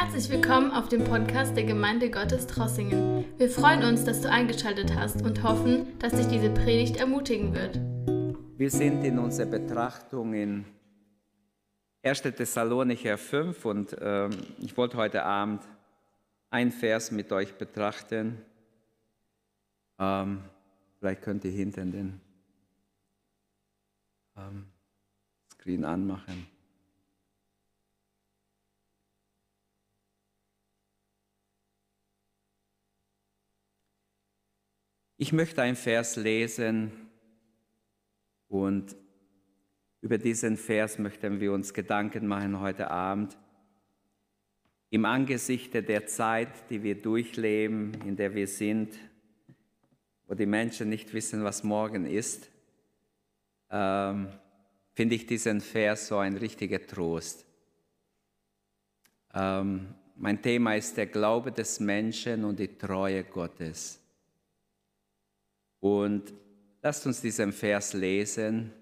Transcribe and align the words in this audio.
Herzlich 0.00 0.30
willkommen 0.30 0.70
auf 0.70 0.88
dem 0.88 1.02
Podcast 1.02 1.56
der 1.56 1.64
Gemeinde 1.64 2.08
Gottes 2.08 2.46
Trossingen. 2.46 3.24
Wir 3.36 3.50
freuen 3.50 3.82
uns, 3.82 4.04
dass 4.04 4.20
du 4.20 4.30
eingeschaltet 4.30 4.94
hast 4.94 5.22
und 5.22 5.42
hoffen, 5.42 5.98
dass 5.98 6.12
dich 6.12 6.28
diese 6.28 6.50
Predigt 6.50 6.98
ermutigen 6.98 7.52
wird. 7.52 7.80
Wir 8.56 8.70
sind 8.70 9.02
in 9.02 9.18
unserer 9.18 9.46
Betrachtung 9.46 10.34
in 10.34 10.64
1. 12.04 12.22
Thessalonicher 12.22 13.18
5 13.18 13.64
und 13.64 13.96
ähm, 14.00 14.30
ich 14.60 14.76
wollte 14.76 14.98
heute 14.98 15.24
Abend 15.24 15.64
ein 16.50 16.70
Vers 16.70 17.10
mit 17.10 17.32
euch 17.32 17.54
betrachten. 17.54 18.38
Ähm, 19.98 20.44
vielleicht 21.00 21.22
könnt 21.22 21.44
ihr 21.44 21.50
hinten 21.50 21.90
den 21.90 22.20
ähm, 24.36 24.66
Screen 25.54 25.84
anmachen. 25.84 26.46
Ich 35.20 35.32
möchte 35.32 35.60
einen 35.62 35.74
Vers 35.74 36.14
lesen 36.14 36.92
und 38.46 38.94
über 40.00 40.16
diesen 40.16 40.56
Vers 40.56 40.96
möchten 41.00 41.40
wir 41.40 41.52
uns 41.52 41.74
Gedanken 41.74 42.28
machen 42.28 42.60
heute 42.60 42.88
Abend. 42.88 43.36
Im 44.90 45.04
Angesicht 45.04 45.74
der 45.74 46.06
Zeit, 46.06 46.70
die 46.70 46.84
wir 46.84 46.94
durchleben, 46.94 47.94
in 48.06 48.14
der 48.14 48.32
wir 48.32 48.46
sind, 48.46 48.94
wo 50.28 50.34
die 50.34 50.46
Menschen 50.46 50.88
nicht 50.88 51.12
wissen, 51.12 51.42
was 51.42 51.64
morgen 51.64 52.06
ist, 52.06 52.48
ähm, 53.70 54.28
finde 54.94 55.16
ich 55.16 55.26
diesen 55.26 55.60
Vers 55.60 56.06
so 56.06 56.18
ein 56.18 56.36
richtiger 56.36 56.86
Trost. 56.86 57.44
Ähm, 59.34 59.94
mein 60.14 60.40
Thema 60.40 60.76
ist 60.76 60.96
der 60.96 61.06
Glaube 61.06 61.50
des 61.50 61.80
Menschen 61.80 62.44
und 62.44 62.60
die 62.60 62.78
Treue 62.78 63.24
Gottes. 63.24 64.00
Und 65.80 66.32
lasst 66.82 67.06
uns 67.06 67.20
diesen 67.20 67.52
Vers 67.52 67.92
lesen. 67.92 68.72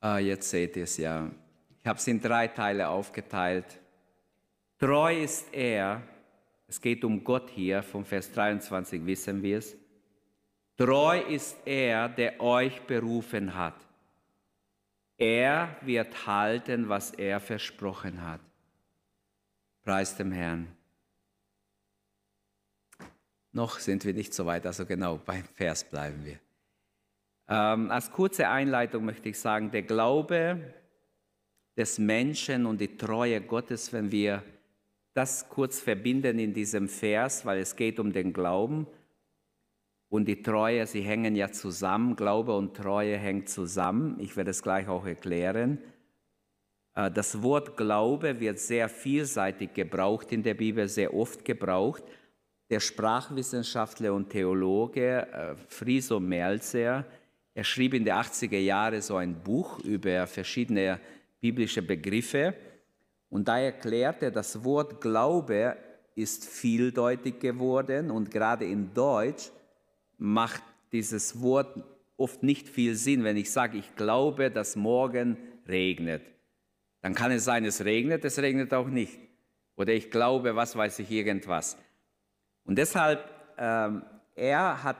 Ah, 0.00 0.18
jetzt 0.18 0.50
seht 0.50 0.76
ihr 0.76 0.84
es 0.84 0.96
ja. 0.98 1.30
Ich 1.80 1.86
habe 1.86 1.98
es 1.98 2.06
in 2.06 2.20
drei 2.20 2.48
Teile 2.48 2.88
aufgeteilt. 2.88 3.80
Treu 4.78 5.22
ist 5.22 5.52
er, 5.52 6.02
es 6.68 6.80
geht 6.80 7.04
um 7.04 7.24
Gott 7.24 7.50
hier, 7.50 7.82
vom 7.82 8.04
Vers 8.04 8.30
23 8.32 9.04
wissen 9.06 9.42
wir 9.42 9.58
es. 9.58 9.76
Treu 10.76 11.18
ist 11.18 11.56
er, 11.64 12.08
der 12.08 12.40
euch 12.40 12.82
berufen 12.82 13.54
hat. 13.54 13.86
Er 15.16 15.76
wird 15.80 16.26
halten, 16.26 16.88
was 16.88 17.12
er 17.12 17.40
versprochen 17.40 18.22
hat. 18.22 18.40
Preis 19.82 20.16
dem 20.16 20.32
Herrn. 20.32 20.75
Noch 23.56 23.78
sind 23.78 24.04
wir 24.04 24.12
nicht 24.12 24.34
so 24.34 24.44
weit, 24.44 24.66
also 24.66 24.84
genau 24.84 25.18
beim 25.24 25.44
Vers 25.54 25.82
bleiben 25.84 26.22
wir. 26.26 26.38
Ähm, 27.48 27.90
als 27.90 28.10
kurze 28.10 28.48
Einleitung 28.48 29.06
möchte 29.06 29.30
ich 29.30 29.38
sagen, 29.38 29.70
der 29.70 29.82
Glaube 29.82 30.74
des 31.74 31.98
Menschen 31.98 32.66
und 32.66 32.82
die 32.82 32.98
Treue 32.98 33.40
Gottes, 33.40 33.94
wenn 33.94 34.12
wir 34.12 34.42
das 35.14 35.48
kurz 35.48 35.80
verbinden 35.80 36.38
in 36.38 36.52
diesem 36.52 36.86
Vers, 36.86 37.46
weil 37.46 37.60
es 37.60 37.76
geht 37.76 37.98
um 37.98 38.12
den 38.12 38.34
Glauben 38.34 38.86
und 40.10 40.28
die 40.28 40.42
Treue, 40.42 40.86
sie 40.86 41.00
hängen 41.00 41.34
ja 41.34 41.50
zusammen, 41.50 42.14
Glaube 42.14 42.54
und 42.54 42.76
Treue 42.76 43.16
hängen 43.16 43.46
zusammen. 43.46 44.20
Ich 44.20 44.36
werde 44.36 44.50
es 44.50 44.62
gleich 44.62 44.86
auch 44.86 45.06
erklären. 45.06 45.78
Äh, 46.94 47.10
das 47.10 47.42
Wort 47.42 47.78
Glaube 47.78 48.38
wird 48.38 48.58
sehr 48.58 48.90
vielseitig 48.90 49.72
gebraucht 49.72 50.30
in 50.30 50.42
der 50.42 50.54
Bibel, 50.54 50.88
sehr 50.88 51.14
oft 51.14 51.42
gebraucht 51.42 52.04
der 52.68 52.80
Sprachwissenschaftler 52.80 54.12
und 54.12 54.30
Theologe 54.30 55.26
äh, 55.32 55.54
Friso 55.68 56.20
Melzer, 56.20 57.04
er 57.54 57.64
schrieb 57.64 57.94
in 57.94 58.04
den 58.04 58.14
80er 58.14 58.58
Jahren 58.58 59.00
so 59.00 59.16
ein 59.16 59.34
Buch 59.34 59.78
über 59.80 60.26
verschiedene 60.26 61.00
biblische 61.40 61.82
Begriffe 61.82 62.54
und 63.28 63.48
da 63.48 63.58
erklärte 63.58 64.26
er, 64.26 64.30
das 64.30 64.64
Wort 64.64 65.00
Glaube 65.00 65.76
ist 66.14 66.46
vieldeutig 66.46 67.40
geworden 67.40 68.10
und 68.10 68.30
gerade 68.30 68.64
in 68.64 68.92
Deutsch 68.94 69.50
macht 70.18 70.62
dieses 70.92 71.40
Wort 71.42 71.76
oft 72.16 72.42
nicht 72.42 72.68
viel 72.68 72.94
Sinn. 72.94 73.24
Wenn 73.24 73.36
ich 73.36 73.50
sage, 73.50 73.78
ich 73.78 73.94
glaube, 73.96 74.50
dass 74.50 74.76
morgen 74.76 75.36
regnet, 75.68 76.22
dann 77.02 77.14
kann 77.14 77.30
es 77.30 77.44
sein, 77.44 77.64
es 77.64 77.84
regnet, 77.84 78.24
es 78.24 78.38
regnet 78.38 78.72
auch 78.72 78.88
nicht. 78.88 79.18
Oder 79.76 79.92
ich 79.92 80.10
glaube, 80.10 80.56
was 80.56 80.74
weiß 80.74 81.00
ich, 81.00 81.10
irgendwas. 81.10 81.76
Und 82.66 82.76
deshalb, 82.76 83.30
ähm, 83.56 84.02
er 84.34 84.82
hat, 84.82 84.96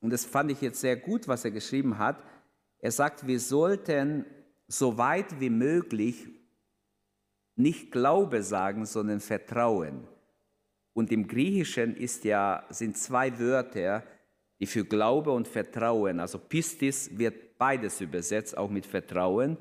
und 0.00 0.12
das 0.12 0.24
fand 0.24 0.50
ich 0.50 0.60
jetzt 0.60 0.80
sehr 0.80 0.96
gut, 0.96 1.28
was 1.28 1.44
er 1.44 1.50
geschrieben 1.50 1.98
hat, 1.98 2.22
er 2.80 2.90
sagt, 2.90 3.26
wir 3.26 3.38
sollten 3.38 4.24
so 4.66 4.96
weit 4.98 5.40
wie 5.40 5.50
möglich 5.50 6.28
nicht 7.56 7.92
Glaube 7.92 8.42
sagen, 8.42 8.86
sondern 8.86 9.20
Vertrauen. 9.20 10.06
Und 10.92 11.12
im 11.12 11.28
Griechischen 11.28 11.96
ist 11.96 12.24
ja, 12.24 12.64
sind 12.70 12.96
zwei 12.96 13.38
Wörter, 13.38 14.02
die 14.58 14.66
für 14.66 14.84
Glaube 14.84 15.30
und 15.30 15.48
Vertrauen, 15.48 16.20
also 16.20 16.38
Pistis 16.38 17.16
wird 17.16 17.58
beides 17.58 18.00
übersetzt, 18.00 18.56
auch 18.56 18.70
mit 18.70 18.86
Vertrauen. 18.86 19.56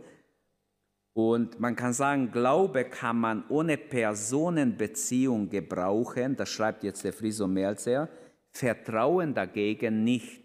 Und 1.21 1.59
man 1.59 1.75
kann 1.75 1.91
sagen, 1.91 2.31
Glaube 2.31 2.85
kann 2.85 3.19
man 3.19 3.43
ohne 3.49 3.75
Personenbeziehung 3.75 5.49
gebrauchen, 5.49 6.37
das 6.37 6.47
schreibt 6.47 6.81
jetzt 6.85 7.03
der 7.03 7.11
Friso 7.11 7.45
Melzer, 7.45 8.07
Vertrauen 8.51 9.33
dagegen 9.33 10.05
nicht. 10.05 10.41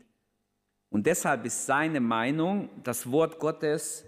Und 0.90 1.06
deshalb 1.06 1.46
ist 1.46 1.64
seine 1.64 2.00
Meinung, 2.00 2.70
das 2.82 3.08
Wort 3.08 3.38
Gottes 3.38 4.04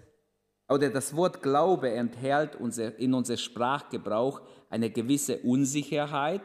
oder 0.67 0.89
das 0.89 1.15
Wort 1.15 1.41
Glaube 1.41 1.89
enthält 1.89 2.55
in 2.97 3.13
unserem 3.13 3.37
Sprachgebrauch 3.37 4.41
eine 4.69 4.89
gewisse 4.89 5.37
Unsicherheit. 5.37 6.41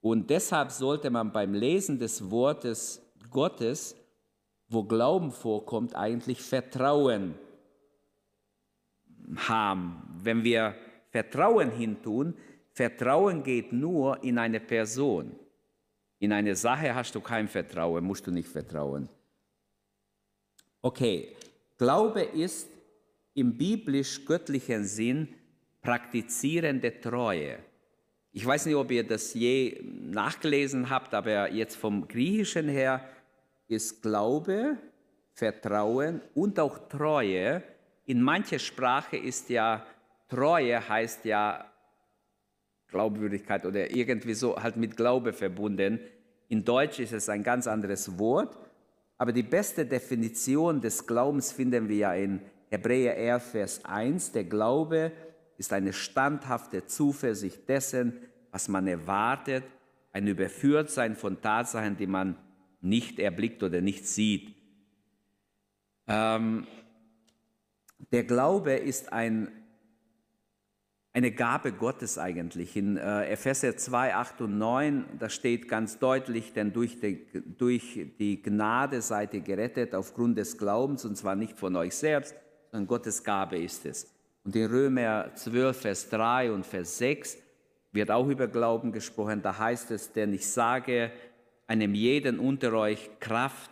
Und 0.00 0.30
deshalb 0.30 0.72
sollte 0.72 1.10
man 1.10 1.30
beim 1.30 1.54
Lesen 1.54 2.00
des 2.00 2.28
Wortes 2.28 3.00
Gottes, 3.30 3.94
wo 4.68 4.82
Glauben 4.82 5.30
vorkommt, 5.30 5.94
eigentlich 5.94 6.42
vertrauen 6.42 7.36
haben. 9.34 10.02
Wenn 10.22 10.44
wir 10.44 10.74
Vertrauen 11.10 11.70
hintun, 11.70 12.34
Vertrauen 12.72 13.42
geht 13.42 13.72
nur 13.72 14.22
in 14.22 14.38
eine 14.38 14.60
Person. 14.60 15.34
In 16.18 16.32
eine 16.32 16.54
Sache 16.54 16.94
hast 16.94 17.14
du 17.14 17.20
kein 17.20 17.48
Vertrauen, 17.48 18.04
musst 18.04 18.26
du 18.26 18.30
nicht 18.30 18.48
vertrauen. 18.48 19.08
Okay, 20.82 21.34
Glaube 21.78 22.22
ist 22.22 22.68
im 23.34 23.56
biblisch-göttlichen 23.56 24.84
Sinn 24.84 25.28
praktizierende 25.82 27.00
Treue. 27.00 27.58
Ich 28.32 28.44
weiß 28.44 28.66
nicht, 28.66 28.74
ob 28.74 28.90
ihr 28.90 29.06
das 29.06 29.34
je 29.34 29.82
nachgelesen 29.82 30.90
habt, 30.90 31.14
aber 31.14 31.50
jetzt 31.50 31.76
vom 31.76 32.06
Griechischen 32.06 32.68
her 32.68 33.08
ist 33.68 34.02
Glaube, 34.02 34.76
Vertrauen 35.32 36.20
und 36.34 36.58
auch 36.58 36.88
Treue 36.88 37.62
in 38.06 38.22
mancher 38.22 38.58
Sprache 38.58 39.16
ist 39.16 39.50
ja 39.50 39.84
Treue 40.28 40.88
heißt 40.88 41.24
ja 41.24 41.64
Glaubwürdigkeit 42.88 43.66
oder 43.66 43.94
irgendwie 43.94 44.34
so 44.34 44.60
halt 44.60 44.76
mit 44.76 44.96
Glaube 44.96 45.32
verbunden. 45.32 46.00
In 46.48 46.64
Deutsch 46.64 47.00
ist 47.00 47.12
es 47.12 47.28
ein 47.28 47.42
ganz 47.42 47.66
anderes 47.66 48.18
Wort, 48.18 48.56
aber 49.18 49.32
die 49.32 49.42
beste 49.42 49.84
Definition 49.84 50.80
des 50.80 51.06
Glaubens 51.06 51.52
finden 51.52 51.88
wir 51.88 51.96
ja 51.96 52.14
in 52.14 52.40
Hebräer 52.70 53.16
11, 53.16 53.50
Vers 53.50 53.84
1. 53.84 54.32
Der 54.32 54.44
Glaube 54.44 55.12
ist 55.58 55.72
eine 55.72 55.92
standhafte 55.92 56.86
Zuversicht 56.86 57.68
dessen, 57.68 58.18
was 58.50 58.68
man 58.68 58.86
erwartet, 58.86 59.64
ein 60.12 60.26
Überführtsein 60.26 61.14
von 61.14 61.40
Tatsachen, 61.40 61.96
die 61.96 62.06
man 62.06 62.36
nicht 62.80 63.18
erblickt 63.18 63.62
oder 63.62 63.80
nicht 63.80 64.06
sieht. 64.06 64.54
Ähm, 66.08 66.66
der 68.12 68.24
Glaube 68.24 68.74
ist 68.74 69.12
ein, 69.12 69.48
eine 71.12 71.32
Gabe 71.32 71.72
Gottes 71.72 72.18
eigentlich. 72.18 72.76
In 72.76 72.96
äh, 72.96 73.26
Epheser 73.30 73.76
2, 73.76 74.14
8 74.14 74.40
und 74.42 74.58
9, 74.58 75.04
da 75.18 75.28
steht 75.28 75.68
ganz 75.68 75.98
deutlich, 75.98 76.52
denn 76.52 76.72
durch 76.72 77.00
die, 77.00 77.26
durch 77.56 78.06
die 78.18 78.42
Gnade 78.42 79.00
seid 79.00 79.34
ihr 79.34 79.40
gerettet 79.40 79.94
aufgrund 79.94 80.38
des 80.38 80.58
Glaubens, 80.58 81.04
und 81.04 81.16
zwar 81.16 81.36
nicht 81.36 81.58
von 81.58 81.74
euch 81.76 81.94
selbst, 81.94 82.34
sondern 82.70 82.86
Gottes 82.86 83.24
Gabe 83.24 83.58
ist 83.58 83.86
es. 83.86 84.12
Und 84.44 84.54
in 84.54 84.66
Römer 84.66 85.34
12, 85.34 85.80
Vers 85.80 86.08
3 86.10 86.52
und 86.52 86.66
Vers 86.66 86.98
6 86.98 87.38
wird 87.92 88.10
auch 88.10 88.28
über 88.28 88.46
Glauben 88.46 88.92
gesprochen. 88.92 89.42
Da 89.42 89.58
heißt 89.58 89.90
es, 89.90 90.12
denn 90.12 90.32
ich 90.34 90.46
sage 90.46 91.10
einem 91.66 91.94
jeden 91.94 92.38
unter 92.38 92.72
euch 92.74 93.10
Kraft 93.18 93.70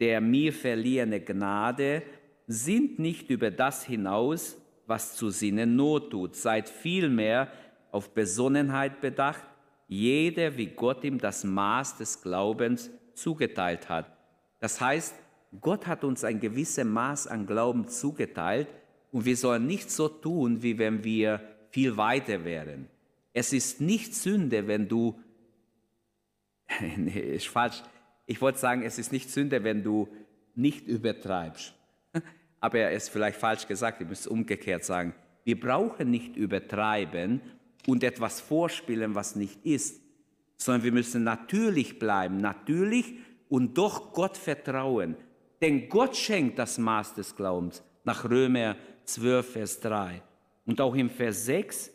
der 0.00 0.20
mir 0.20 0.52
verliehene 0.52 1.20
Gnade, 1.20 2.02
sind 2.50 2.98
nicht 2.98 3.30
über 3.30 3.50
das 3.50 3.84
hinaus, 3.84 4.56
was 4.86 5.14
zu 5.14 5.30
Sinnen 5.30 5.76
Not 5.76 6.10
tut. 6.10 6.34
Seid 6.34 6.68
vielmehr 6.68 7.50
auf 7.92 8.12
Besonnenheit 8.12 9.00
bedacht, 9.00 9.44
jeder 9.86 10.56
wie 10.56 10.66
Gott 10.66 11.04
ihm 11.04 11.18
das 11.18 11.44
Maß 11.44 11.98
des 11.98 12.22
Glaubens 12.22 12.90
zugeteilt 13.14 13.88
hat. 13.88 14.16
Das 14.58 14.80
heißt, 14.80 15.14
Gott 15.60 15.86
hat 15.86 16.04
uns 16.04 16.24
ein 16.24 16.40
gewisses 16.40 16.84
Maß 16.84 17.26
an 17.28 17.46
Glauben 17.46 17.88
zugeteilt 17.88 18.68
und 19.12 19.24
wir 19.24 19.36
sollen 19.36 19.66
nicht 19.66 19.90
so 19.90 20.08
tun, 20.08 20.62
wie 20.62 20.78
wenn 20.78 21.04
wir 21.04 21.40
viel 21.70 21.96
weiter 21.96 22.44
wären. 22.44 22.88
Es 23.32 23.52
ist 23.52 23.80
nicht 23.80 24.14
Sünde, 24.14 24.66
wenn 24.66 24.88
du, 24.88 25.20
nee, 26.96 27.36
ist 27.36 27.48
falsch, 27.48 27.82
ich 28.26 28.40
wollte 28.40 28.58
sagen, 28.58 28.82
es 28.82 28.98
ist 28.98 29.12
nicht 29.12 29.30
Sünde, 29.30 29.62
wenn 29.62 29.82
du 29.82 30.08
nicht 30.54 30.86
übertreibst. 30.86 31.74
Aber 32.60 32.78
er 32.78 32.92
ist 32.92 33.08
vielleicht 33.08 33.38
falsch 33.38 33.66
gesagt, 33.66 34.00
ich 34.00 34.08
muss 34.08 34.26
umgekehrt 34.26 34.84
sagen. 34.84 35.14
Wir 35.44 35.58
brauchen 35.58 36.10
nicht 36.10 36.36
übertreiben 36.36 37.40
und 37.86 38.04
etwas 38.04 38.40
vorspielen, 38.40 39.14
was 39.14 39.36
nicht 39.36 39.64
ist, 39.64 40.00
sondern 40.56 40.84
wir 40.84 40.92
müssen 40.92 41.24
natürlich 41.24 41.98
bleiben, 41.98 42.36
natürlich 42.36 43.14
und 43.48 43.78
doch 43.78 44.12
Gott 44.12 44.36
vertrauen. 44.36 45.16
Denn 45.62 45.88
Gott 45.88 46.16
schenkt 46.16 46.58
das 46.58 46.78
Maß 46.78 47.14
des 47.14 47.34
Glaubens 47.34 47.82
nach 48.04 48.28
Römer 48.28 48.76
12, 49.04 49.52
Vers 49.52 49.80
3. 49.80 50.22
Und 50.66 50.80
auch 50.80 50.94
im 50.94 51.10
Vers 51.10 51.46
6, 51.46 51.90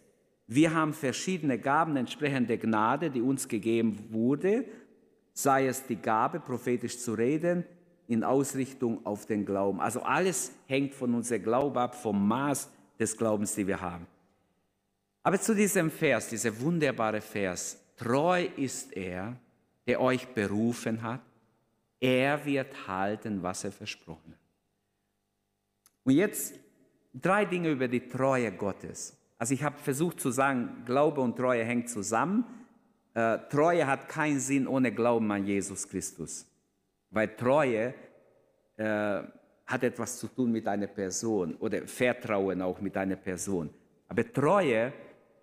wir 0.48 0.74
haben 0.74 0.94
verschiedene 0.94 1.58
Gaben 1.58 1.96
entsprechend 1.96 2.50
der 2.50 2.58
Gnade, 2.58 3.10
die 3.10 3.22
uns 3.22 3.48
gegeben 3.48 3.98
wurde, 4.10 4.66
sei 5.34 5.68
es 5.68 5.86
die 5.86 5.96
Gabe, 5.96 6.40
prophetisch 6.40 7.00
zu 7.00 7.14
reden, 7.14 7.66
in 8.08 8.24
Ausrichtung 8.24 9.06
auf 9.06 9.26
den 9.26 9.46
Glauben. 9.46 9.80
Also 9.80 10.02
alles 10.02 10.52
hängt 10.68 10.94
von 10.94 11.14
unserem 11.14 11.44
Glauben 11.44 11.78
ab, 11.78 11.96
vom 11.96 12.28
Maß 12.28 12.70
des 13.00 13.18
Glaubens, 13.18 13.56
die 13.56 13.68
wir 13.68 13.82
haben. 13.82 14.08
Aber 15.24 15.40
zu 15.40 15.56
diesem 15.56 15.90
Vers, 15.90 16.30
dieser 16.30 16.60
wunderbare 16.60 17.22
Vers, 17.22 17.80
treu 17.98 18.48
ist 18.58 18.96
er, 18.96 19.36
der 19.88 20.00
euch 20.00 20.28
berufen 20.28 21.02
hat, 21.02 21.22
er 22.00 22.46
wird 22.46 22.88
halten, 22.88 23.42
was 23.42 23.64
er 23.64 23.72
versprochen 23.72 24.34
hat. 24.34 24.40
Und 26.04 26.14
jetzt 26.14 26.54
drei 27.14 27.46
Dinge 27.46 27.72
über 27.72 27.88
die 27.88 28.08
Treue 28.08 28.52
Gottes. 28.52 29.18
Also 29.38 29.54
ich 29.54 29.64
habe 29.64 29.78
versucht 29.80 30.20
zu 30.20 30.32
sagen, 30.32 30.84
Glaube 30.86 31.22
und 31.22 31.36
Treue 31.36 31.64
hängt 31.66 31.90
zusammen. 31.90 32.46
Äh, 33.14 33.40
Treue 33.50 33.88
hat 33.88 34.08
keinen 34.08 34.40
Sinn 34.40 34.68
ohne 34.68 34.92
Glauben 34.92 35.32
an 35.32 35.46
Jesus 35.46 35.88
Christus. 35.88 36.46
Weil 37.16 37.34
Treue 37.34 37.94
äh, 38.76 39.24
hat 39.66 39.84
etwas 39.84 40.20
zu 40.20 40.28
tun 40.28 40.52
mit 40.52 40.68
einer 40.68 40.88
Person 40.88 41.56
oder 41.56 41.88
Vertrauen 41.88 42.62
auch 42.62 42.82
mit 42.82 42.98
einer 42.98 43.16
Person. 43.16 43.70
Aber 44.10 44.34
Treue 44.34 44.92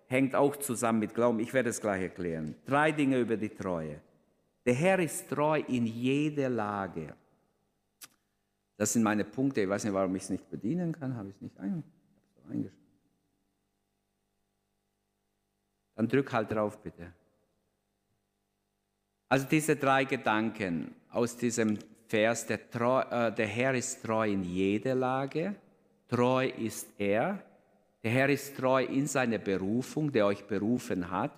hängt 0.05 0.35
auch 0.35 0.55
zusammen 0.57 0.99
mit 0.99 1.15
Glauben. 1.15 1.39
Ich 1.39 1.51
werde 1.51 1.71
es 1.71 1.81
gleich 1.81 2.03
erklären. 2.03 2.53
Drei 2.63 2.91
Dinge 2.91 3.19
über 3.19 3.35
die 3.35 3.49
Treue. 3.49 3.99
Der 4.63 4.75
Herr 4.75 4.99
ist 4.99 5.27
treu 5.27 5.63
in 5.67 5.87
jeder 5.87 6.47
Lage. 6.47 7.15
Das 8.77 8.93
sind 8.93 9.01
meine 9.01 9.25
Punkte. 9.25 9.61
Ich 9.61 9.67
weiß 9.67 9.83
nicht, 9.83 9.93
warum 9.93 10.15
ich 10.15 10.23
es 10.23 10.29
nicht 10.29 10.47
bedienen 10.51 10.91
kann. 10.91 11.15
Habe 11.17 11.29
ich 11.29 11.35
es 11.37 11.41
nicht 11.41 11.59
eingeschaltet? 11.59 12.71
Dann 15.95 16.07
drück 16.07 16.31
halt 16.31 16.51
drauf, 16.51 16.77
bitte. 16.77 17.11
Also 19.27 19.47
diese 19.47 19.75
drei 19.75 20.05
Gedanken 20.05 20.93
aus 21.13 21.37
diesem 21.37 21.77
Vers, 22.07 22.45
der, 22.45 22.69
treu, 22.69 23.01
äh, 23.01 23.31
der 23.31 23.47
Herr 23.47 23.73
ist 23.73 24.03
treu 24.03 24.29
in 24.29 24.43
jeder 24.43 24.95
Lage, 24.95 25.55
treu 26.07 26.47
ist 26.47 26.87
er, 26.97 27.43
der 28.03 28.11
Herr 28.11 28.29
ist 28.29 28.57
treu 28.57 28.83
in 28.83 29.07
seiner 29.07 29.37
Berufung, 29.37 30.11
der 30.11 30.25
euch 30.25 30.43
berufen 30.45 31.09
hat, 31.09 31.31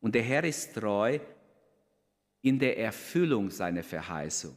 und 0.00 0.14
der 0.14 0.22
Herr 0.22 0.44
ist 0.44 0.74
treu 0.74 1.18
in 2.42 2.58
der 2.58 2.78
Erfüllung 2.78 3.50
seiner 3.50 3.82
Verheißung. 3.82 4.56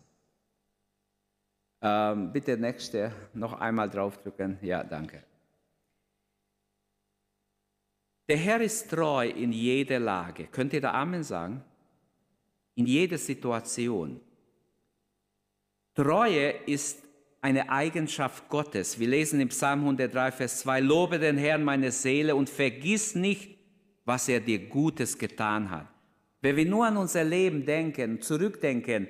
Ähm, 1.81 2.31
bitte 2.31 2.57
nächste, 2.57 3.11
noch 3.33 3.53
einmal 3.53 3.89
draufdrücken. 3.89 4.57
Ja, 4.61 4.83
danke. 4.83 5.23
Der 8.27 8.37
Herr 8.37 8.61
ist 8.61 8.89
treu 8.89 9.27
in 9.27 9.51
jeder 9.51 9.99
Lage. 9.99 10.47
Könnt 10.47 10.73
ihr 10.73 10.81
da 10.81 10.91
Amen 10.91 11.23
sagen? 11.23 11.63
In 12.75 12.85
jeder 12.85 13.17
Situation. 13.17 14.21
Treue 15.95 16.51
ist 16.65 17.03
eine 17.41 17.69
Eigenschaft 17.69 18.49
Gottes. 18.49 18.99
Wir 18.99 19.07
lesen 19.07 19.39
im 19.39 19.49
Psalm 19.49 19.81
103, 19.81 20.31
Vers 20.31 20.59
2, 20.59 20.81
Lobe 20.81 21.19
den 21.19 21.37
Herrn 21.37 21.63
meine 21.63 21.91
Seele 21.91 22.35
und 22.35 22.49
vergiss 22.49 23.15
nicht, 23.15 23.57
was 24.05 24.27
er 24.27 24.39
dir 24.39 24.67
Gutes 24.67 25.17
getan 25.17 25.69
hat. 25.69 25.87
Wenn 26.41 26.55
wir 26.55 26.65
nur 26.65 26.85
an 26.85 26.97
unser 26.97 27.23
Leben 27.23 27.65
denken, 27.65 28.21
zurückdenken, 28.21 29.07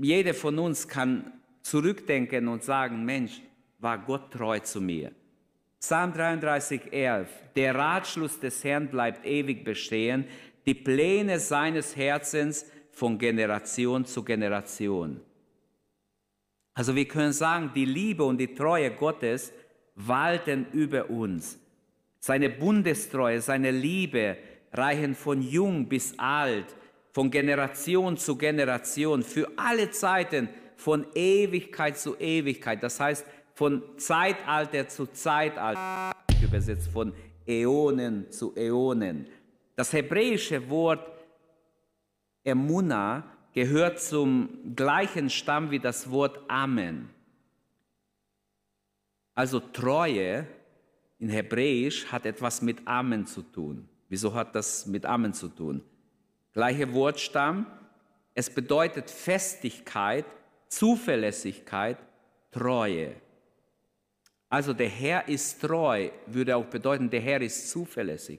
jeder 0.00 0.34
von 0.34 0.58
uns 0.58 0.86
kann 0.86 1.32
zurückdenken 1.62 2.48
und 2.48 2.62
sagen, 2.62 3.04
Mensch, 3.04 3.40
war 3.78 3.98
Gott 3.98 4.32
treu 4.32 4.58
zu 4.60 4.80
mir. 4.80 5.12
Psalm 5.80 6.12
33, 6.12 6.92
11. 6.92 7.28
Der 7.54 7.74
Ratschluss 7.74 8.40
des 8.40 8.64
Herrn 8.64 8.88
bleibt 8.88 9.24
ewig 9.24 9.64
bestehen, 9.64 10.24
die 10.66 10.74
Pläne 10.74 11.38
seines 11.38 11.96
Herzens 11.96 12.66
von 12.90 13.16
Generation 13.18 14.04
zu 14.04 14.24
Generation. 14.24 15.20
Also 16.78 16.94
wir 16.94 17.06
können 17.08 17.32
sagen, 17.32 17.72
die 17.74 17.84
Liebe 17.84 18.22
und 18.22 18.38
die 18.38 18.54
Treue 18.54 18.92
Gottes 18.92 19.52
walten 19.96 20.64
über 20.72 21.10
uns. 21.10 21.58
Seine 22.20 22.48
Bundestreue, 22.50 23.40
seine 23.40 23.72
Liebe 23.72 24.36
reichen 24.72 25.16
von 25.16 25.42
jung 25.42 25.88
bis 25.88 26.16
alt, 26.20 26.66
von 27.10 27.32
Generation 27.32 28.16
zu 28.16 28.36
Generation, 28.36 29.24
für 29.24 29.50
alle 29.56 29.90
Zeiten, 29.90 30.48
von 30.76 31.04
Ewigkeit 31.16 31.98
zu 31.98 32.16
Ewigkeit. 32.16 32.80
Das 32.80 33.00
heißt, 33.00 33.26
von 33.54 33.82
Zeitalter 33.96 34.86
zu 34.86 35.06
Zeitalter, 35.06 36.12
übersetzt 36.40 36.92
von 36.92 37.12
Äonen 37.44 38.30
zu 38.30 38.56
Äonen. 38.56 39.26
Das 39.74 39.92
hebräische 39.92 40.70
Wort 40.70 41.10
Emuna 42.44 43.37
gehört 43.58 44.00
zum 44.00 44.76
gleichen 44.76 45.30
Stamm 45.30 45.72
wie 45.72 45.80
das 45.80 46.12
Wort 46.12 46.38
Amen. 46.46 47.10
Also 49.34 49.58
Treue 49.58 50.46
in 51.18 51.28
Hebräisch 51.28 52.06
hat 52.06 52.24
etwas 52.24 52.62
mit 52.62 52.86
Amen 52.86 53.26
zu 53.26 53.42
tun. 53.42 53.88
Wieso 54.08 54.32
hat 54.32 54.54
das 54.54 54.86
mit 54.86 55.04
Amen 55.04 55.32
zu 55.32 55.48
tun? 55.48 55.82
Gleiche 56.52 56.92
Wortstamm. 56.92 57.66
Es 58.32 58.48
bedeutet 58.48 59.10
Festigkeit, 59.10 60.26
Zuverlässigkeit, 60.68 61.98
Treue. 62.52 63.16
Also 64.48 64.72
der 64.72 64.88
Herr 64.88 65.26
ist 65.26 65.60
treu, 65.60 66.10
würde 66.26 66.54
auch 66.54 66.66
bedeuten, 66.66 67.10
der 67.10 67.20
Herr 67.20 67.40
ist 67.40 67.70
zuverlässig. 67.70 68.38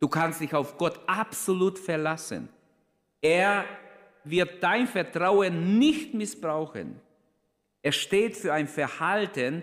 Du 0.00 0.08
kannst 0.08 0.40
dich 0.40 0.52
auf 0.52 0.76
Gott 0.76 0.98
absolut 1.06 1.78
verlassen. 1.78 2.48
Er 3.22 3.64
wird 4.30 4.62
dein 4.62 4.86
Vertrauen 4.86 5.78
nicht 5.78 6.14
missbrauchen. 6.14 7.00
Er 7.82 7.92
steht 7.92 8.36
für 8.36 8.52
ein 8.52 8.66
Verhalten, 8.66 9.62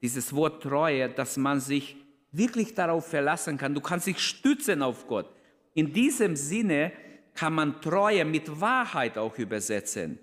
dieses 0.00 0.34
Wort 0.34 0.62
Treue, 0.62 1.08
dass 1.08 1.36
man 1.36 1.60
sich 1.60 1.96
wirklich 2.30 2.74
darauf 2.74 3.08
verlassen 3.08 3.58
kann. 3.58 3.74
Du 3.74 3.80
kannst 3.80 4.06
dich 4.06 4.20
stützen 4.20 4.82
auf 4.82 5.06
Gott. 5.06 5.28
In 5.74 5.92
diesem 5.92 6.36
Sinne 6.36 6.92
kann 7.34 7.54
man 7.54 7.80
Treue 7.80 8.24
mit 8.24 8.60
Wahrheit 8.60 9.18
auch 9.18 9.36
übersetzen. 9.38 10.18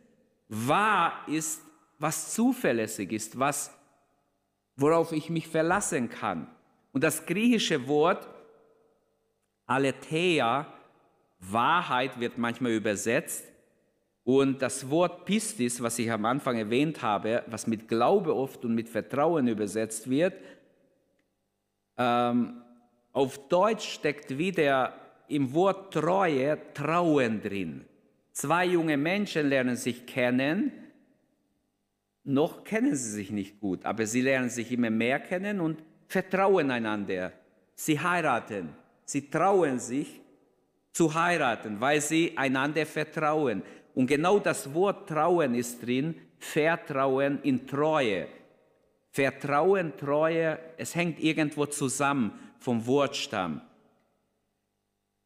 Wahr 0.47 1.25
ist, 1.27 1.61
was 1.99 2.33
zuverlässig 2.33 3.11
ist, 3.11 3.37
was 3.37 3.71
worauf 4.77 5.11
ich 5.11 5.29
mich 5.29 5.47
verlassen 5.47 6.09
kann. 6.09 6.47
Und 6.91 7.03
das 7.03 7.25
griechische 7.25 7.87
Wort 7.87 8.27
Aletheia, 9.65 10.71
Wahrheit 11.39 12.19
wird 12.19 12.37
manchmal 12.37 12.73
übersetzt. 12.73 13.45
Und 14.25 14.61
das 14.61 14.89
Wort 14.89 15.23
Pistis, 15.25 15.81
was 15.81 15.97
ich 15.99 16.11
am 16.11 16.25
Anfang 16.25 16.57
erwähnt 16.57 17.01
habe, 17.01 17.43
was 17.47 17.67
mit 17.67 17.87
Glaube 17.87 18.35
oft 18.35 18.65
und 18.65 18.75
mit 18.75 18.89
Vertrauen 18.89 19.47
übersetzt 19.47 20.09
wird, 20.09 20.33
ähm, 21.97 22.61
auf 23.13 23.47
Deutsch 23.47 23.87
steckt 23.87 24.37
wieder 24.37 24.93
im 25.29 25.53
Wort 25.53 25.93
Treue 25.93 26.57
Trauen 26.73 27.41
drin. 27.41 27.85
Zwei 28.33 28.65
junge 28.65 28.97
Menschen 28.97 29.47
lernen 29.47 29.77
sich 29.77 30.05
kennen 30.05 30.73
noch 32.25 32.63
kennen 32.63 32.95
sie 32.95 33.11
sich 33.11 33.31
nicht 33.31 33.59
gut, 33.59 33.85
aber 33.85 34.07
sie 34.07 34.21
lernen 34.21 34.49
sich 34.49 34.71
immer 34.71 34.89
mehr 34.89 35.19
kennen 35.19 35.61
und 35.61 35.81
vertrauen 36.07 36.71
einander. 36.71 37.31
Sie 37.75 37.99
heiraten, 37.99 38.69
sie 39.05 39.29
trauen 39.29 39.79
sich 39.79 40.21
zu 40.91 41.13
heiraten, 41.13 41.79
weil 41.79 42.01
sie 42.01 42.35
einander 42.35 42.85
vertrauen. 42.87 43.61
Und 43.95 44.07
genau 44.07 44.39
das 44.39 44.73
Wort 44.73 45.09
Trauen 45.09 45.55
ist 45.55 45.83
drin, 45.85 46.15
Vertrauen 46.37 47.39
in 47.41 47.65
Treue. 47.65 48.27
Vertrauen, 49.09 49.93
Treue, 49.97 50.59
es 50.77 50.93
hängt 50.93 51.19
irgendwo 51.19 51.65
zusammen 51.65 52.33
vom 52.59 52.85
Wortstamm. 52.85 53.61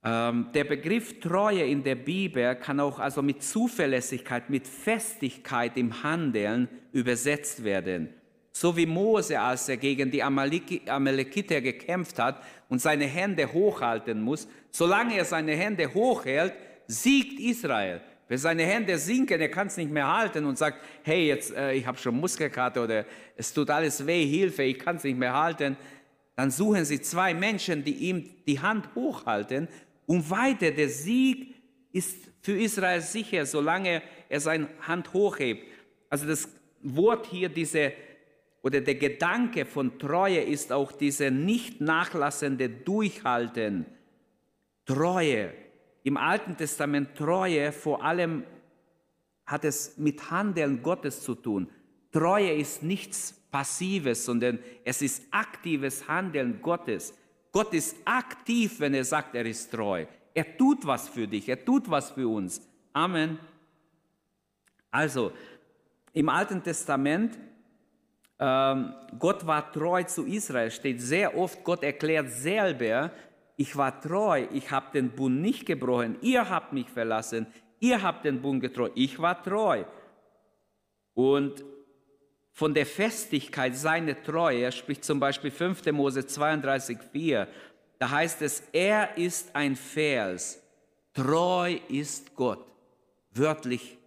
Ähm, 0.04 0.50
der 0.54 0.64
Begriff 0.64 1.20
Treue 1.20 1.66
in 1.66 1.84
der 1.84 1.96
Bibel 1.96 2.56
kann 2.56 2.80
auch 2.80 3.00
also 3.00 3.24
mit 3.24 3.42
Zuverlässigkeit, 3.42 4.50
mit 4.50 4.68
Festigkeit 4.68 5.76
im 5.76 6.04
Handeln 6.04 6.70
übersetzt 6.94 7.64
werden. 7.64 8.14
So 8.52 8.78
wie 8.78 8.86
Mose, 8.86 9.40
als 9.40 9.68
er 9.68 9.78
gegen 9.78 10.12
die 10.12 10.22
Amalekiter 10.22 11.62
gekämpft 11.62 12.20
hat 12.20 12.44
und 12.70 12.80
seine 12.80 13.06
Hände 13.06 13.52
hochhalten 13.52 14.22
muss, 14.22 14.48
solange 14.70 15.18
er 15.18 15.26
seine 15.26 15.56
Hände 15.56 15.94
hochhält, 15.94 16.54
siegt 16.88 17.40
Israel. 17.40 18.02
Wenn 18.30 18.38
seine 18.38 18.64
Hände 18.64 18.98
sinken, 19.00 19.42
er 19.42 19.50
kann 19.50 19.68
es 19.68 19.76
nicht 19.76 19.92
mehr 19.92 20.08
halten 20.08 20.46
und 20.46 20.56
sagt, 20.56 20.86
hey, 21.02 21.28
jetzt 21.28 21.52
äh, 21.52 21.74
ich 21.74 21.86
habe 21.86 21.98
schon 21.98 22.16
Muskelkater 22.16 22.84
oder 22.84 23.06
es 23.36 23.52
tut 23.52 23.72
alles 23.72 24.06
weh, 24.06 24.24
Hilfe, 24.26 24.62
ich 24.64 24.78
kann 24.78 24.98
es 24.98 25.04
nicht 25.04 25.18
mehr 25.18 25.34
halten, 25.34 25.76
dann 26.36 26.52
suchen 26.52 26.86
sie 26.86 27.02
zwei 27.02 27.34
Menschen, 27.34 27.84
die 27.84 27.96
ihm 27.96 28.30
die 28.46 28.60
Hand 28.60 28.94
hochhalten 28.94 29.68
und 30.06 30.30
weiter, 30.30 30.70
der 30.70 30.90
Sieg 30.90 31.56
ist 31.92 32.30
für 32.42 32.58
Israel 32.58 33.02
sicher, 33.02 33.48
solange 33.48 34.04
er 34.30 34.40
seine 34.40 34.68
Hand 34.82 35.12
hochhebt. 35.12 35.64
Also 36.08 36.28
das 36.28 36.48
Wort 36.84 37.26
hier, 37.26 37.50
diese, 37.50 37.94
oder 38.62 38.80
der 38.80 38.96
Gedanke 38.96 39.66
von 39.66 39.98
Treue 39.98 40.42
ist 40.42 40.72
auch 40.72 40.92
diese 40.92 41.32
nicht 41.32 41.82
nachlassende 41.82 42.70
Durchhalten. 42.70 43.88
Treue. 44.86 45.52
Im 46.10 46.18
Alten 46.18 46.58
Testament 46.58 47.16
Treue 47.16 47.72
vor 47.72 48.04
allem 48.04 48.44
hat 49.46 49.64
es 49.64 49.96
mit 50.00 50.32
Handeln 50.32 50.82
Gottes 50.82 51.22
zu 51.22 51.36
tun. 51.36 51.70
Treue 52.12 52.52
ist 52.52 52.82
nichts 52.82 53.40
Passives, 53.52 54.26
sondern 54.26 54.58
es 54.84 55.04
ist 55.04 55.28
aktives 55.30 56.08
Handeln 56.08 56.64
Gottes. 56.64 57.14
Gott 57.52 57.76
ist 57.76 57.96
aktiv, 58.06 58.80
wenn 58.80 58.96
er 58.96 59.06
sagt, 59.06 59.36
er 59.36 59.46
ist 59.46 59.70
treu. 59.70 60.08
Er 60.34 60.58
tut 60.58 60.84
was 60.84 61.08
für 61.08 61.28
dich, 61.28 61.48
er 61.48 61.64
tut 61.64 61.88
was 61.88 62.10
für 62.10 62.28
uns. 62.28 62.60
Amen. 62.92 63.38
Also, 64.90 65.32
im 66.14 66.28
Alten 66.28 66.64
Testament, 66.64 67.38
ähm, 68.40 68.96
Gott 69.20 69.46
war 69.46 69.72
treu 69.72 70.02
zu 70.06 70.26
Israel, 70.26 70.72
steht 70.72 71.02
sehr 71.02 71.38
oft, 71.38 71.64
Gott 71.64 71.84
erklärt 71.84 72.32
selber, 72.32 73.12
ich 73.60 73.76
war 73.76 74.00
treu, 74.00 74.48
ich 74.54 74.72
habe 74.72 74.94
den 74.94 75.10
Bund 75.12 75.42
nicht 75.42 75.66
gebrochen, 75.66 76.18
ihr 76.22 76.50
habt 76.50 76.72
mich 76.72 76.90
verlassen, 76.90 77.46
ihr 77.82 78.02
habt 78.02 78.24
den 78.24 78.42
Bund 78.42 78.62
getreu, 78.62 78.90
ich 78.96 79.20
war 79.20 79.44
treu. 79.44 79.84
Und 81.14 81.66
von 82.54 82.74
der 82.74 82.86
Festigkeit 82.86 83.76
seiner 83.76 84.24
Treue 84.24 84.72
spricht 84.72 85.04
zum 85.04 85.20
Beispiel 85.20 85.52
5. 85.52 85.92
Mose 85.92 86.26
32, 86.26 87.00
4. 87.12 87.50
Da 87.98 88.10
heißt 88.10 88.42
es, 88.44 88.64
er 88.72 89.18
ist 89.18 89.54
ein 89.54 89.76
Vers, 89.76 90.64
treu 91.14 91.80
ist 91.90 92.34
Gott. 92.36 92.66
Wörtlich 93.32 93.98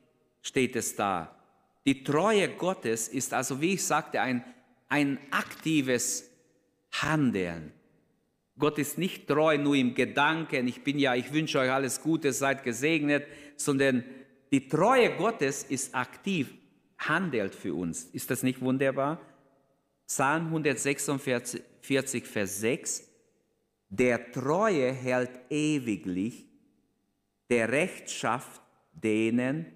steht 0.40 0.76
es 0.76 0.97
da. 0.97 1.37
Die 1.85 2.02
Treue 2.02 2.49
Gottes 2.49 3.06
ist 3.06 3.35
also, 3.35 3.61
wie 3.61 3.75
ich 3.75 3.85
sagte, 3.85 4.18
ein, 4.23 4.42
ein 4.88 5.18
aktives 5.30 6.30
Handeln. 6.90 7.75
Gott 8.59 8.78
ist 8.78 8.99
nicht 8.99 9.26
treu 9.26 9.56
nur 9.59 9.75
im 9.75 9.94
Gedanken, 9.94 10.68
ich 10.68 10.85
bin 10.85 10.99
ja, 10.99 11.14
ich 11.14 11.32
wünsche 11.32 11.59
euch 11.59 11.71
alles 11.71 12.02
Gute, 12.02 12.32
seid 12.32 12.62
gesegnet, 12.64 13.26
sondern 13.56 14.04
die 14.52 14.68
Treue 14.68 15.16
Gottes 15.16 15.64
ist 15.64 15.94
aktiv 15.94 16.54
handelt 16.99 17.54
für 17.54 17.75
uns. 17.75 18.04
Ist 18.12 18.30
das 18.30 18.42
nicht 18.42 18.61
wunderbar? 18.61 19.21
Psalm 20.06 20.47
146, 20.47 21.62
Vers 22.26 22.61
6. 22.61 23.09
Der 23.88 24.30
Treue 24.30 24.92
hält 24.92 25.30
ewiglich, 25.50 26.47
der 27.50 27.71
Recht 27.71 28.11
schafft 28.11 28.62
denen, 28.92 29.66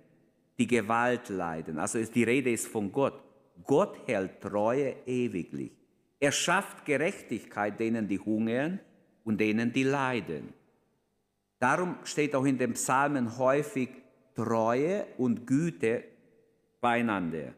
die 0.59 0.67
Gewalt 0.67 1.29
leiden. 1.29 1.79
Also 1.79 2.03
die 2.03 2.25
Rede 2.25 2.51
ist 2.51 2.67
von 2.67 2.91
Gott. 2.93 3.23
Gott 3.65 3.99
hält 4.07 4.41
Treue 4.41 4.97
ewiglich. 5.07 5.73
Er 6.19 6.33
schafft 6.33 6.85
Gerechtigkeit 6.85 7.79
denen, 7.79 8.09
die 8.09 8.19
hungern 8.19 8.81
und 9.25 9.41
denen, 9.41 9.73
die 9.73 9.83
leiden. 9.83 10.53
Darum 11.59 11.97
steht 12.05 12.35
auch 12.35 12.45
in 12.45 12.59
den 12.59 12.75
Psalmen 12.75 13.39
häufig 13.39 13.91
Treue 14.35 15.07
und 15.19 15.47
Güte 15.47 16.05
beieinander. 16.81 17.55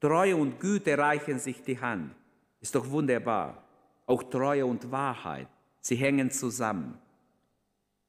Treue 0.00 0.36
und 0.36 0.60
Güte 0.60 0.96
reichen 0.96 1.38
sich 1.38 1.62
die 1.62 1.80
Hand. 1.80 2.14
Ist 2.60 2.74
doch 2.74 2.88
wunderbar. 2.90 3.64
Auch 4.06 4.22
Treue 4.24 4.66
und 4.66 4.90
Wahrheit, 4.90 5.48
sie 5.80 5.96
hängen 5.96 6.30
zusammen. 6.30 6.98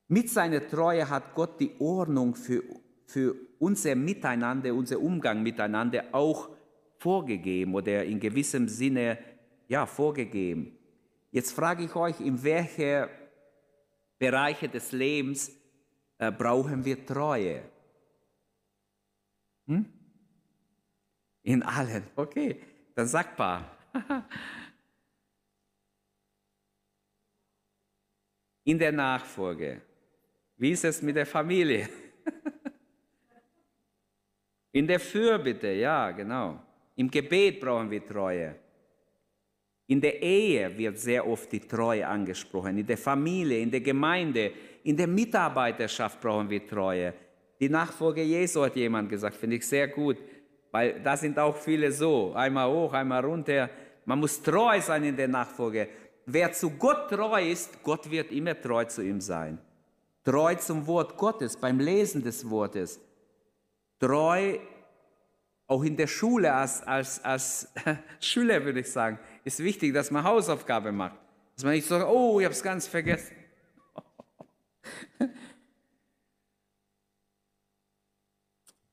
Mit 0.08 0.29
seiner 0.29 0.67
Treue 0.67 1.08
hat 1.08 1.36
Gott 1.36 1.60
die 1.60 1.75
Ordnung 1.79 2.34
für, 2.34 2.63
für 3.05 3.36
unser 3.60 3.96
Miteinander, 3.96 4.74
unser 4.74 5.00
Umgang 5.00 5.43
miteinander 5.43 6.05
auch 6.12 6.50
vorgegeben 6.98 7.75
oder 7.75 8.03
in 8.03 8.19
gewissem 8.19 8.67
Sinne 8.67 9.19
ja, 9.70 9.86
vorgegeben. 9.86 10.78
Jetzt 11.32 11.54
frage 11.54 11.86
ich 11.86 11.96
euch, 11.96 12.20
in 12.20 12.44
welche 12.44 13.10
Bereiche 14.18 14.68
des 14.68 14.92
Lebens 14.92 15.56
äh, 16.18 16.30
brauchen 16.32 16.84
wir 16.84 17.06
Treue? 17.06 17.62
Hm? 19.68 19.86
In 21.44 21.64
allen. 21.64 22.04
Okay, 22.16 22.60
dann 22.96 23.08
sag 23.08 23.38
paar. 23.38 23.78
In 28.64 28.78
der 28.78 28.92
Nachfolge. 28.92 29.82
Wie 30.58 30.72
ist 30.72 30.84
es 30.84 31.02
mit 31.02 31.16
der 31.16 31.26
Familie? 31.26 31.88
In 34.72 34.88
der 34.88 35.00
Fürbitte, 35.00 35.70
ja, 35.70 36.12
genau. 36.12 36.62
Im 36.96 37.10
Gebet 37.10 37.60
brauchen 37.60 37.90
wir 37.90 38.06
Treue. 38.06 38.56
In 39.89 40.00
der 40.00 40.22
Ehe 40.22 40.77
wird 40.77 41.00
sehr 41.00 41.27
oft 41.27 41.51
die 41.51 41.62
Treue 41.62 42.08
angesprochen. 42.08 42.77
In 42.77 42.86
der 42.86 42.98
Familie, 42.98 43.58
in 43.58 43.72
der 43.72 43.81
Gemeinde, 43.81 44.51
in 44.84 44.96
der 44.96 45.08
Mitarbeiterschaft 45.08 46.22
brauchen 46.22 46.48
wir 46.48 46.65
Treue. 46.67 47.12
Die 47.60 47.69
Nachfolge 47.69 48.22
Jesu 48.22 48.63
hat 48.63 48.75
jemand 48.75 49.10
gesagt, 49.10 49.36
finde 49.36 49.55
ich 49.55 49.67
sehr 49.67 49.88
gut. 49.88 50.17
Weil 50.72 51.01
da 51.01 51.17
sind 51.17 51.39
auch 51.39 51.55
viele 51.55 51.91
so, 51.91 52.34
einmal 52.34 52.69
hoch, 52.72 52.93
einmal 52.93 53.25
runter. 53.25 53.67
Man 54.05 54.19
muss 54.19 54.39
treu 54.43 54.79
sein 54.79 55.05
in 55.05 55.17
der 55.17 55.27
Nachfolge. 55.27 55.89
Wer 56.24 56.51
zu 56.51 56.69
Gott 56.69 57.10
treu 57.10 57.50
ist, 57.50 57.81
Gott 57.81 58.12
wird 58.12 58.31
immer 58.31 58.62
treu 58.62 58.86
zu 58.86 59.01
ihm 59.01 59.19
sein. 59.19 59.58
Treu 60.24 60.53
zum 60.53 60.86
Wort 60.86 61.17
Gottes, 61.17 61.58
beim 61.58 61.79
Lesen 61.79 62.22
des 62.22 62.48
Wortes. 62.48 63.01
Treu 64.00 64.60
auch 65.65 65.84
in 65.84 65.96
der 65.98 66.08
Schule 66.08 66.53
als, 66.53 66.84
als, 66.84 67.24
als 67.24 67.74
Schüler, 68.19 68.63
würde 68.65 68.81
ich 68.81 68.91
sagen, 68.91 69.19
ist 69.50 69.63
wichtig, 69.63 69.94
dass 69.94 70.12
man 70.12 70.24
Hausaufgabe 70.24 70.91
macht. 70.91 71.18
Dass 71.56 71.63
man 71.63 71.74
nicht 71.74 71.88
sagt, 71.88 72.06
oh, 72.06 72.39
ich 72.39 72.46
habe 72.46 72.53
es 72.53 72.62
ganz 72.62 72.88
vergessen. 72.88 73.36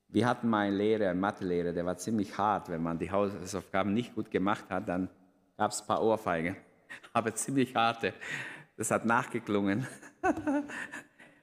Wir 0.09 0.25
hatten 0.25 0.49
mal 0.49 0.65
einen 0.67 0.77
Lehrer, 0.77 1.11
einen 1.11 1.19
Mathelehrer, 1.19 1.73
der 1.73 1.85
war 1.85 1.97
ziemlich 1.97 2.35
hart. 2.37 2.69
Wenn 2.69 2.81
man 2.81 2.97
die 2.97 3.11
Hausaufgaben 3.11 3.93
nicht 3.93 4.15
gut 4.15 4.31
gemacht 4.31 4.65
hat, 4.69 4.89
dann 4.89 5.09
gab 5.57 5.71
es 5.71 5.81
ein 5.81 5.87
paar 5.87 6.01
Ohrfeigen. 6.01 6.55
Aber 7.13 7.35
ziemlich 7.35 7.75
harte. 7.75 8.13
Das 8.77 8.89
hat 8.89 9.05
nachgeklungen. 9.05 9.85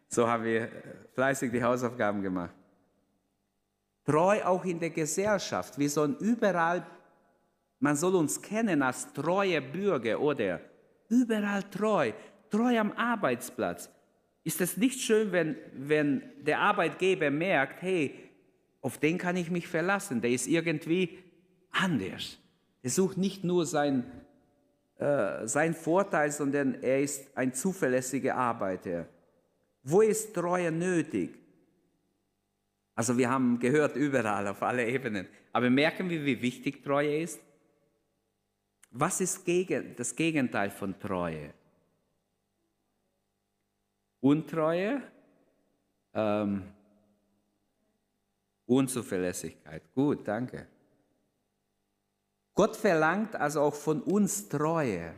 so 0.08 0.26
haben 0.26 0.42
wir 0.44 0.68
fleißig 1.12 1.52
die 1.52 1.62
Hausaufgaben 1.62 2.20
gemacht. 2.20 2.54
Treu 4.04 4.42
auch 4.44 4.64
in 4.64 4.80
der 4.80 4.90
Gesellschaft. 4.90 5.78
Wir 5.78 5.88
sollen 5.88 6.16
überall, 6.18 6.84
man 7.84 7.96
soll 7.96 8.14
uns 8.14 8.40
kennen 8.40 8.80
als 8.80 9.12
treue 9.12 9.60
Bürger 9.60 10.18
oder 10.18 10.58
überall 11.10 11.62
treu. 11.64 12.12
Treu 12.48 12.78
am 12.78 12.92
Arbeitsplatz. 12.92 13.90
Ist 14.42 14.62
es 14.62 14.78
nicht 14.78 15.00
schön, 15.00 15.32
wenn, 15.32 15.56
wenn 15.74 16.22
der 16.40 16.60
Arbeitgeber 16.60 17.30
merkt, 17.30 17.82
hey, 17.82 18.14
auf 18.80 18.96
den 18.96 19.18
kann 19.18 19.36
ich 19.36 19.50
mich 19.50 19.68
verlassen. 19.68 20.22
Der 20.22 20.30
ist 20.30 20.46
irgendwie 20.46 21.18
anders. 21.72 22.38
Er 22.82 22.88
sucht 22.88 23.18
nicht 23.18 23.44
nur 23.44 23.66
sein, 23.66 24.10
äh, 24.96 25.46
sein 25.46 25.74
Vorteil, 25.74 26.32
sondern 26.32 26.82
er 26.82 27.02
ist 27.02 27.36
ein 27.36 27.52
zuverlässiger 27.52 28.34
Arbeiter. 28.34 29.06
Wo 29.82 30.00
ist 30.00 30.34
Treue 30.34 30.72
nötig? 30.72 31.38
Also 32.94 33.18
wir 33.18 33.28
haben 33.28 33.58
gehört 33.58 33.94
überall, 33.94 34.48
auf 34.48 34.62
alle 34.62 34.88
Ebenen. 34.88 35.28
Aber 35.52 35.68
merken 35.68 36.08
wir, 36.08 36.24
wie 36.24 36.40
wichtig 36.40 36.82
Treue 36.82 37.18
ist? 37.18 37.40
Was 38.96 39.20
ist 39.20 39.44
das 39.96 40.14
Gegenteil 40.14 40.70
von 40.70 40.96
Treue? 41.00 41.52
Untreue, 44.20 45.02
ähm, 46.14 46.62
Unzuverlässigkeit. 48.66 49.82
Gut, 49.96 50.28
danke. 50.28 50.68
Gott 52.54 52.76
verlangt 52.76 53.34
also 53.34 53.62
auch 53.62 53.74
von 53.74 54.00
uns 54.00 54.48
Treue. 54.48 55.12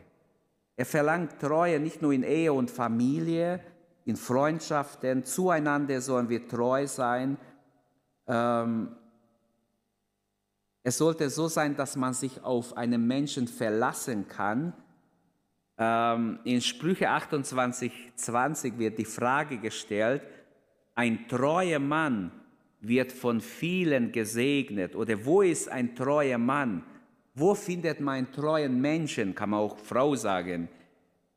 Er 0.75 0.85
verlangt 0.85 1.39
Treue 1.39 1.79
nicht 1.79 2.01
nur 2.01 2.13
in 2.13 2.23
Ehe 2.23 2.51
und 2.51 2.71
Familie, 2.71 3.61
in 4.05 4.15
Freundschaften, 4.15 5.23
zueinander 5.23 6.01
sollen 6.01 6.29
wir 6.29 6.47
treu 6.47 6.87
sein. 6.87 7.37
Ähm, 8.25 8.96
es 10.87 10.99
sollte 10.99 11.29
so 11.29 11.49
sein, 11.49 11.75
dass 11.75 11.97
man 11.97 12.13
sich 12.13 12.41
auf 12.45 12.77
einen 12.77 13.05
Menschen 13.05 13.45
verlassen 13.45 14.25
kann. 14.29 14.71
Ähm, 15.77 16.39
in 16.45 16.61
Sprüche 16.61 17.09
28, 17.09 17.91
20 18.15 18.79
wird 18.79 18.97
die 18.97 19.03
Frage 19.03 19.57
gestellt, 19.57 20.21
ein 20.95 21.27
treuer 21.27 21.79
Mann 21.79 22.31
wird 22.79 23.11
von 23.11 23.41
vielen 23.41 24.13
gesegnet. 24.13 24.95
Oder 24.95 25.25
wo 25.25 25.41
ist 25.41 25.67
ein 25.67 25.93
treuer 25.93 26.37
Mann? 26.37 26.85
Wo 27.35 27.53
findet 27.53 27.99
man 27.99 28.15
einen 28.15 28.31
treuen 28.31 28.79
Menschen? 28.79 29.35
Kann 29.35 29.49
man 29.49 29.59
auch 29.59 29.77
Frau 29.77 30.15
sagen. 30.15 30.69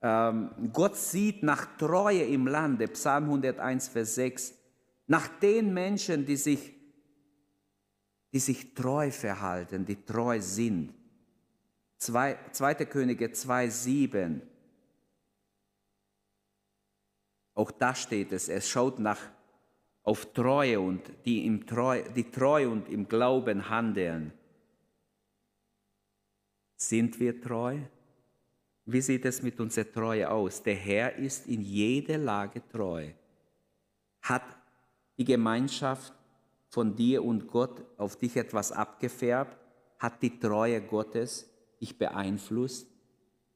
Ähm, 0.00 0.50
Gott 0.72 0.94
sieht 0.94 1.42
nach 1.42 1.76
Treue 1.76 2.22
im 2.22 2.46
Lande, 2.46 2.86
Psalm 2.86 3.24
101, 3.24 3.88
Vers 3.88 4.14
6, 4.14 4.54
nach 5.08 5.26
den 5.26 5.74
Menschen, 5.74 6.24
die 6.24 6.36
sich, 6.36 6.72
die 8.32 8.38
sich 8.38 8.74
treu 8.74 9.10
verhalten, 9.10 9.84
die 9.84 10.04
treu 10.04 10.40
sind. 10.40 10.94
2. 11.98 12.34
Könige 12.86 13.30
2, 13.32 13.68
7. 13.68 14.42
Auch 17.54 17.70
da 17.70 17.94
steht 17.94 18.32
es, 18.32 18.48
es 18.48 18.68
schaut 18.68 18.98
nach, 18.98 19.20
auf 20.02 20.32
Treue 20.32 20.80
und 20.80 21.02
die, 21.26 21.44
im 21.44 21.66
treu, 21.66 22.02
die 22.16 22.30
treu 22.30 22.70
und 22.70 22.88
im 22.88 23.06
Glauben 23.06 23.68
handeln. 23.68 24.32
Sind 26.76 27.20
wir 27.20 27.38
treu? 27.38 27.78
Wie 28.86 29.02
sieht 29.02 29.26
es 29.26 29.42
mit 29.42 29.60
unserer 29.60 29.92
Treue 29.92 30.30
aus? 30.30 30.62
Der 30.62 30.74
Herr 30.74 31.16
ist 31.16 31.46
in 31.46 31.60
jeder 31.60 32.16
Lage 32.16 32.66
treu. 32.66 33.10
Hat 34.22 34.56
die 35.18 35.24
Gemeinschaft 35.24 36.14
von 36.70 36.96
dir 36.96 37.22
und 37.24 37.48
Gott 37.48 37.84
auf 37.98 38.16
dich 38.16 38.36
etwas 38.36 38.72
abgefärbt? 38.72 39.58
Hat 39.98 40.22
die 40.22 40.38
Treue 40.40 40.80
Gottes 40.80 41.50
dich 41.80 41.98
beeinflusst? 41.98 42.86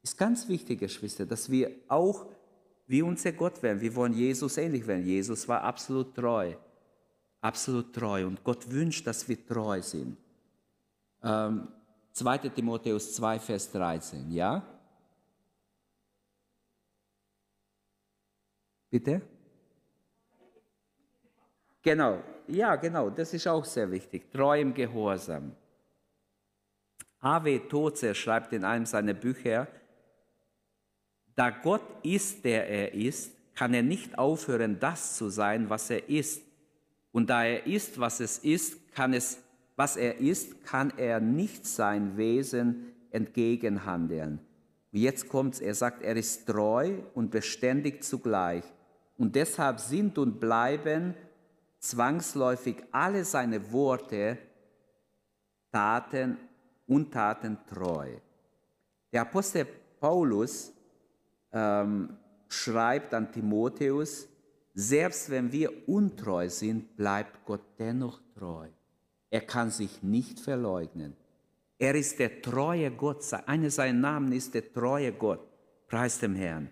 Ist 0.03 0.17
ganz 0.17 0.47
wichtig, 0.47 0.81
Geschwister, 0.81 1.25
dass 1.25 1.49
wir 1.49 1.71
auch 1.87 2.27
wie 2.85 3.01
unser 3.01 3.31
Gott 3.31 3.63
werden. 3.63 3.81
Wir 3.81 3.95
wollen 3.95 4.13
Jesus 4.13 4.57
ähnlich 4.57 4.85
werden. 4.85 5.03
Jesus 5.03 5.47
war 5.47 5.61
absolut 5.61 6.13
treu. 6.13 6.53
Absolut 7.41 7.93
treu. 7.93 8.27
Und 8.27 8.43
Gott 8.43 8.69
wünscht, 8.69 9.07
dass 9.07 9.27
wir 9.27 9.43
treu 9.43 9.81
sind. 9.81 10.17
Ähm, 11.23 11.67
2. 12.11 12.37
Timotheus 12.49 13.15
2, 13.15 13.39
Vers 13.39 13.71
13, 13.71 14.31
ja? 14.31 14.63
Bitte? 18.89 19.21
Genau, 21.85 22.23
ja, 22.47 22.77
genau, 22.77 23.11
das 23.11 23.31
ist 23.35 23.47
auch 23.47 23.63
sehr 23.63 23.91
wichtig. 23.91 24.31
Treu 24.31 24.59
im 24.59 24.73
Gehorsam. 24.73 25.51
A.W. 27.19 27.59
Tozer 27.69 28.15
schreibt 28.15 28.53
in 28.53 28.63
einem 28.63 28.87
seiner 28.87 29.13
Bücher, 29.13 29.67
da 31.35 31.51
Gott 31.51 31.83
ist, 32.01 32.43
der 32.43 32.67
er 32.67 32.95
ist, 32.95 33.31
kann 33.53 33.75
er 33.75 33.83
nicht 33.83 34.17
aufhören, 34.17 34.79
das 34.79 35.15
zu 35.15 35.29
sein, 35.29 35.69
was 35.69 35.91
er 35.91 36.09
ist. 36.09 36.41
Und 37.11 37.29
da 37.29 37.43
er 37.43 37.67
ist, 37.67 37.99
was 37.99 38.19
es 38.19 38.39
ist, 38.39 38.91
kann 38.91 39.13
es, 39.13 39.43
was 39.75 39.95
er 39.95 40.17
ist, 40.17 40.65
kann 40.65 40.91
er 40.97 41.19
nicht 41.19 41.67
sein 41.67 42.17
Wesen 42.17 42.95
entgegenhandeln. 43.11 44.39
Jetzt 44.91 45.29
kommt's, 45.29 45.59
er 45.59 45.75
sagt, 45.75 46.01
er 46.01 46.15
ist 46.15 46.47
treu 46.47 46.95
und 47.13 47.29
beständig 47.29 48.03
zugleich. 48.03 48.63
Und 49.17 49.35
deshalb 49.35 49.79
sind 49.79 50.17
und 50.17 50.39
bleiben 50.39 51.13
zwangsläufig 51.89 52.77
alle 52.91 53.23
seine 53.23 53.71
Worte, 53.71 54.37
Taten 55.71 56.37
und 56.87 57.11
Taten 57.11 57.57
treu. 57.67 58.09
Der 59.11 59.21
Apostel 59.21 59.65
Paulus 59.99 60.73
ähm, 61.51 62.17
schreibt 62.47 63.13
an 63.13 63.31
Timotheus, 63.31 64.27
selbst 64.73 65.29
wenn 65.29 65.51
wir 65.51 65.87
untreu 65.87 66.49
sind, 66.49 66.97
bleibt 66.97 67.45
Gott 67.45 67.63
dennoch 67.79 68.19
treu. 68.37 68.67
Er 69.29 69.41
kann 69.41 69.71
sich 69.71 70.03
nicht 70.03 70.39
verleugnen. 70.39 71.15
Er 71.77 71.95
ist 71.95 72.19
der 72.19 72.41
treue 72.41 72.91
Gott. 72.91 73.21
Einer 73.45 73.69
seiner 73.69 73.99
Namen 73.99 74.31
ist 74.31 74.53
der 74.53 74.73
treue 74.73 75.11
Gott. 75.11 75.41
Preis 75.87 76.19
dem 76.19 76.35
Herrn. 76.35 76.69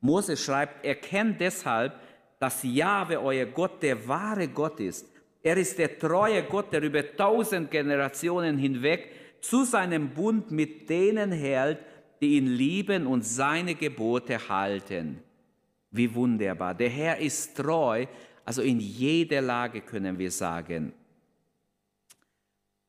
Mose 0.00 0.36
schreibt, 0.36 0.84
erkennt 0.84 1.40
deshalb, 1.40 1.94
dass 2.38 2.62
Jahwe, 2.62 3.20
euer 3.20 3.46
Gott, 3.46 3.82
der 3.82 4.06
wahre 4.06 4.48
Gott 4.48 4.80
ist. 4.80 5.06
Er 5.42 5.56
ist 5.56 5.78
der 5.78 5.98
treue 5.98 6.42
Gott, 6.42 6.72
der 6.72 6.82
über 6.82 7.16
tausend 7.16 7.70
Generationen 7.70 8.58
hinweg 8.58 9.10
zu 9.40 9.64
seinem 9.64 10.10
Bund 10.10 10.50
mit 10.50 10.88
denen 10.88 11.32
hält, 11.32 11.78
die 12.20 12.36
ihn 12.36 12.48
lieben 12.48 13.06
und 13.06 13.24
seine 13.24 13.74
Gebote 13.74 14.48
halten. 14.48 15.22
Wie 15.90 16.12
wunderbar. 16.14 16.74
Der 16.74 16.88
Herr 16.88 17.18
ist 17.18 17.56
treu, 17.56 18.06
also 18.44 18.62
in 18.62 18.80
jeder 18.80 19.40
Lage 19.40 19.80
können 19.80 20.18
wir 20.18 20.30
sagen. 20.30 20.92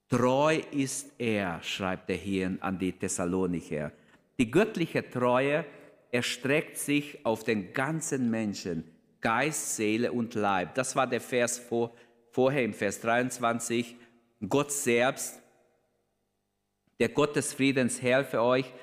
Treu 0.10 0.62
ist 0.72 1.12
er, 1.18 1.62
schreibt 1.62 2.10
er 2.10 2.16
hier 2.16 2.58
an 2.62 2.80
die 2.80 2.94
Thessalonicher. 2.94 3.92
Die 4.40 4.50
göttliche 4.50 5.10
Treue 5.10 5.66
erstreckt 6.12 6.78
sich 6.78 7.26
auf 7.26 7.44
den 7.44 7.74
ganzen 7.74 8.30
Menschen, 8.30 8.84
Geist, 9.28 9.76
Seele 9.76 10.14
und 10.14 10.36
Leib. 10.36 10.74
Das 10.76 10.96
war 10.96 11.06
der 11.06 11.20
Vers 11.20 11.60
vor, 11.60 11.94
vorher 12.32 12.64
im 12.64 12.74
Vers 12.74 13.02
23. 13.02 13.98
Gott 14.48 14.72
selbst, 14.72 15.42
der 16.98 17.10
Gott 17.10 17.36
des 17.36 17.52
Friedens, 17.52 18.02
helfe 18.02 18.42
euch, 18.42 18.74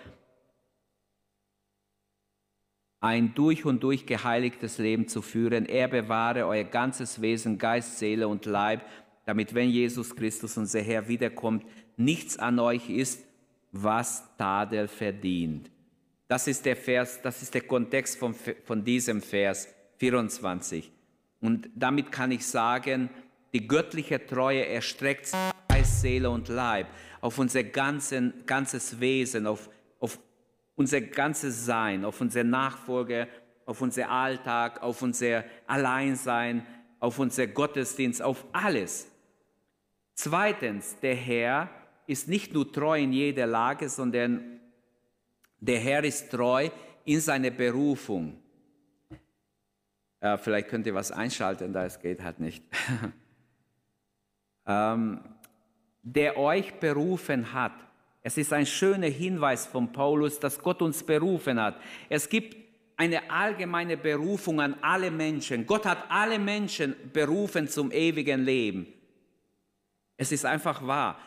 ein 3.01 3.35
durch 3.35 3.65
und 3.65 3.83
durch 3.83 4.05
geheiligtes 4.05 4.77
Leben 4.77 5.09
zu 5.09 5.23
führen. 5.23 5.65
Er 5.65 5.89
bewahre 5.89 6.47
euer 6.47 6.65
ganzes 6.65 7.23
Wesen, 7.23 7.57
Geist, 7.57 7.99
Seele 7.99 8.29
und 8.29 8.45
Leib, 8.45 8.85
damit, 9.25 9.55
wenn 9.55 9.71
Jesus 9.71 10.15
Christus, 10.15 10.59
unser 10.59 10.83
Herr, 10.83 11.09
wiederkommt, 11.09 11.65
nichts 11.97 12.39
an 12.39 12.59
euch 12.59 12.91
ist, 12.91 13.25
was 13.73 14.23
Tadel 14.37 14.89
verdient. 14.89 15.71
Das 16.29 16.47
ist 16.49 16.67
der 16.67 16.77
Vers, 16.77 17.23
das 17.23 17.41
ist 17.41 17.55
der 17.55 17.63
Kontext 17.63 18.19
von, 18.19 18.35
von 18.35 18.85
diesem 18.85 19.23
Vers 19.23 19.75
24. 19.99 20.93
Und 21.41 21.69
damit 21.75 22.11
kann 22.11 22.31
ich 22.31 22.47
sagen, 22.47 23.11
die 23.53 23.67
göttliche 23.67 24.25
Treue 24.25 24.67
erstreckt 24.67 25.27
sich 25.27 25.39
Geist, 25.69 26.01
Seele 26.01 26.31
und 26.31 26.49
Leib 26.49 26.87
auf 27.21 27.39
unser 27.39 27.65
ganzen, 27.65 28.45
ganzes 28.47 29.01
Wesen, 29.01 29.47
auf, 29.47 29.71
auf 29.99 30.19
unser 30.75 31.01
ganzes 31.01 31.65
Sein, 31.65 32.05
auf 32.05 32.21
unsere 32.21 32.45
Nachfolge, 32.45 33.29
auf 33.67 33.81
unser 33.81 34.11
Alltag, 34.11 34.83
auf 34.83 35.01
unser 35.03 35.45
Alleinsein, 35.67 36.67
auf 37.01 37.19
unser 37.19 37.47
Gottesdienst, 37.47 38.21
auf 38.21 38.45
alles. 38.53 39.09
Zweitens, 40.15 40.99
der 41.01 41.15
Herr 41.15 41.71
ist 42.07 42.29
nicht 42.29 42.53
nur 42.53 42.71
treu 42.71 43.01
in 43.01 43.13
jeder 43.13 43.47
Lage, 43.47 43.89
sondern 43.89 44.61
der 45.61 45.79
Herr 45.79 46.05
ist 46.05 46.31
treu 46.31 46.69
in 47.05 47.21
seiner 47.21 47.51
Berufung. 47.51 48.39
Äh, 50.25 50.39
vielleicht 50.39 50.69
könnt 50.69 50.87
ihr 50.87 50.95
was 50.95 51.13
einschalten, 51.13 51.75
da 51.75 51.85
es 51.85 52.01
geht 52.01 52.23
halt 52.23 52.41
nicht. 52.41 52.65
ähm, 54.67 55.21
der 56.03 56.39
euch 56.39 56.73
berufen 56.81 57.53
hat, 57.53 57.75
es 58.23 58.39
ist 58.39 58.51
ein 58.55 58.65
schöner 58.65 59.09
Hinweis 59.09 59.67
von 59.67 59.93
Paulus, 59.93 60.41
dass 60.41 60.59
Gott 60.59 60.81
uns 60.81 61.03
berufen 61.03 61.61
hat. 61.61 61.79
Es 62.09 62.31
gibt 62.31 62.57
eine 62.97 63.31
allgemeine 63.31 63.99
Berufung 63.99 64.63
an 64.63 64.77
alle 64.81 65.11
Menschen. 65.11 65.67
Gott 65.67 65.85
hat 65.85 66.07
alle 66.09 66.39
Menschen 66.39 66.97
berufen 67.13 67.69
zum 67.69 67.93
ewigen 67.93 68.47
Leben. 68.47 68.87
Es 70.17 70.33
ist 70.33 70.47
einfach 70.47 70.87
wahr. 70.87 71.19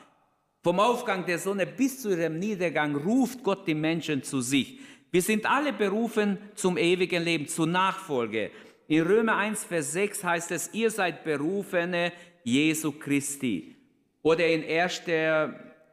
Vom 0.63 0.79
Aufgang 0.79 1.23
der 1.27 1.37
Sonne 1.37 1.67
bis 1.67 2.01
zu 2.01 2.09
ihrem 2.09 2.39
Niedergang 2.39 2.95
ruft 2.95 3.43
Gott 3.43 3.67
die 3.67 3.75
Menschen 3.75 4.23
zu 4.23 4.41
sich. 4.41 4.79
Wir 5.11 5.21
sind 5.21 5.45
alle 5.45 5.71
berufen 5.71 6.39
zum 6.55 6.77
ewigen 6.77 7.23
Leben, 7.23 7.47
zur 7.47 7.67
Nachfolge. 7.67 8.51
In 8.87 9.01
Römer 9.01 9.35
1, 9.35 9.65
Vers 9.65 9.91
6 9.91 10.23
heißt 10.23 10.51
es, 10.51 10.73
ihr 10.73 10.89
seid 10.89 11.25
Berufene 11.25 12.13
Jesu 12.43 12.93
Christi. 12.93 13.75
Oder 14.21 14.47
in 14.47 14.63
1. 14.63 15.01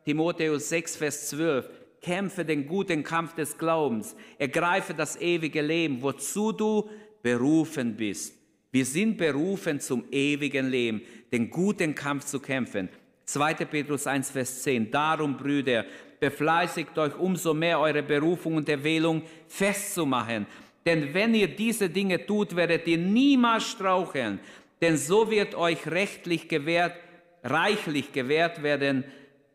Timotheus 0.04 0.68
6, 0.68 0.96
Vers 0.96 1.28
12. 1.30 1.68
Kämpfe 2.00 2.44
den 2.44 2.66
guten 2.66 3.02
Kampf 3.02 3.34
des 3.34 3.58
Glaubens. 3.58 4.14
Ergreife 4.38 4.94
das 4.94 5.20
ewige 5.20 5.62
Leben, 5.62 6.02
wozu 6.02 6.52
du 6.52 6.88
berufen 7.22 7.96
bist. 7.96 8.34
Wir 8.70 8.84
sind 8.84 9.16
berufen 9.16 9.80
zum 9.80 10.04
ewigen 10.12 10.68
Leben, 10.68 11.02
den 11.32 11.50
guten 11.50 11.94
Kampf 11.94 12.26
zu 12.26 12.38
kämpfen. 12.38 12.88
2. 13.24 13.54
Petrus 13.54 14.06
1, 14.06 14.30
Vers 14.30 14.62
10. 14.62 14.90
Darum, 14.90 15.36
Brüder, 15.36 15.84
befleißigt 16.20 16.96
euch 16.98 17.18
umso 17.18 17.54
mehr, 17.54 17.80
eure 17.80 18.02
Berufung 18.02 18.56
und 18.56 18.68
Erwählung 18.68 19.22
festzumachen. 19.48 20.46
Denn 20.86 21.14
wenn 21.14 21.34
ihr 21.34 21.48
diese 21.48 21.88
Dinge 21.88 22.26
tut, 22.26 22.56
werdet 22.56 22.86
ihr 22.86 22.98
niemals 22.98 23.64
straucheln. 23.64 24.38
Denn 24.80 24.96
so 24.96 25.30
wird 25.30 25.54
euch 25.54 25.86
rechtlich 25.86 26.48
gewährt, 26.48 26.94
reichlich 27.42 28.12
gewährt 28.12 28.62
werden, 28.62 29.04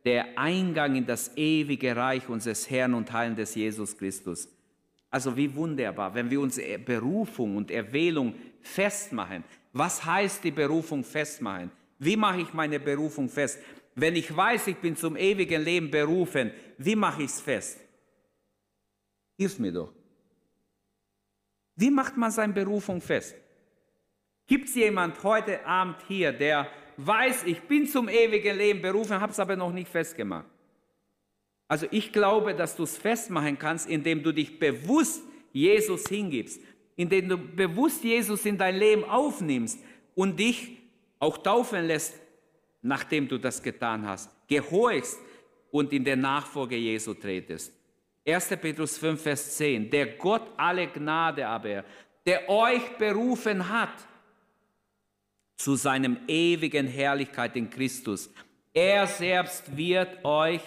der 0.05 0.39
Eingang 0.39 0.95
in 0.95 1.05
das 1.05 1.35
ewige 1.37 1.95
Reich 1.95 2.27
unseres 2.29 2.69
Herrn 2.69 2.93
und 2.93 3.11
Heiland 3.11 3.37
des 3.37 3.53
Jesus 3.53 3.97
Christus. 3.97 4.47
Also 5.11 5.35
wie 5.35 5.53
wunderbar, 5.53 6.13
wenn 6.13 6.29
wir 6.29 6.39
unsere 6.39 6.79
Berufung 6.79 7.57
und 7.57 7.69
Erwählung 7.69 8.33
festmachen. 8.61 9.43
Was 9.73 10.03
heißt 10.03 10.43
die 10.43 10.51
Berufung 10.51 11.03
festmachen? 11.03 11.71
Wie 11.99 12.15
mache 12.15 12.41
ich 12.41 12.53
meine 12.53 12.79
Berufung 12.79 13.29
fest? 13.29 13.59
Wenn 13.95 14.15
ich 14.15 14.35
weiß, 14.35 14.67
ich 14.67 14.77
bin 14.77 14.95
zum 14.95 15.17
ewigen 15.17 15.63
Leben 15.63 15.91
berufen, 15.91 16.51
wie 16.77 16.95
mache 16.95 17.23
ich 17.23 17.29
es 17.29 17.41
fest? 17.41 17.79
Hilf 19.37 19.59
mir 19.59 19.71
doch. 19.71 19.98
Wie 21.79 21.89
macht 21.89 22.17
man 22.17 22.29
seine 22.29 22.51
Berufung 22.51 22.99
fest? 22.99 23.35
Gibt 24.45 24.67
es 24.67 24.75
jemand 24.75 25.23
heute 25.23 25.65
Abend 25.65 25.95
hier, 26.09 26.33
der 26.33 26.67
weiß, 26.97 27.43
ich 27.45 27.61
bin 27.61 27.87
zum 27.87 28.09
ewigen 28.09 28.57
Leben 28.57 28.81
berufen, 28.81 29.17
habe 29.17 29.31
es 29.31 29.39
aber 29.39 29.55
noch 29.55 29.71
nicht 29.71 29.89
festgemacht? 29.89 30.49
Also 31.69 31.87
ich 31.89 32.11
glaube, 32.11 32.53
dass 32.53 32.75
du 32.75 32.83
es 32.83 32.97
festmachen 32.97 33.57
kannst, 33.57 33.87
indem 33.87 34.21
du 34.21 34.33
dich 34.33 34.59
bewusst 34.59 35.23
Jesus 35.53 36.05
hingibst, 36.09 36.59
indem 36.97 37.29
du 37.29 37.37
bewusst 37.37 38.03
Jesus 38.03 38.45
in 38.45 38.57
dein 38.57 38.75
Leben 38.75 39.05
aufnimmst 39.05 39.79
und 40.15 40.37
dich 40.37 40.79
auch 41.17 41.37
taufen 41.37 41.85
lässt, 41.85 42.19
nachdem 42.81 43.25
du 43.25 43.37
das 43.37 43.63
getan 43.63 44.05
hast, 44.05 44.29
gehorchst 44.49 45.17
und 45.71 45.93
in 45.93 46.03
der 46.03 46.17
Nachfolge 46.17 46.75
Jesu 46.75 47.13
tretest. 47.13 47.78
1. 48.25 48.47
Petrus 48.61 48.97
5, 48.97 49.21
Vers 49.21 49.57
10. 49.57 49.89
Der 49.89 50.05
Gott 50.17 50.51
alle 50.57 50.87
Gnade 50.87 51.47
aber, 51.47 51.83
der 52.25 52.49
euch 52.49 52.97
berufen 52.97 53.69
hat 53.69 53.93
zu 55.55 55.75
seinem 55.75 56.17
ewigen 56.27 56.87
Herrlichkeit 56.87 57.55
in 57.55 57.69
Christus. 57.69 58.29
Er 58.73 59.07
selbst 59.07 59.75
wird 59.75 60.23
euch, 60.23 60.61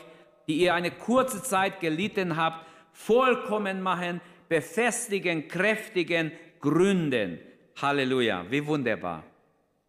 die 0.49 0.59
ihr 0.59 0.75
eine 0.75 0.91
kurze 0.91 1.43
Zeit 1.43 1.81
gelitten 1.81 2.37
habt, 2.37 2.67
vollkommen 2.93 3.81
machen, 3.81 4.21
befestigen, 4.49 5.49
kräftigen, 5.49 6.33
gründen. 6.61 7.39
Halleluja, 7.81 8.45
wie 8.51 8.67
wunderbar. 8.67 9.25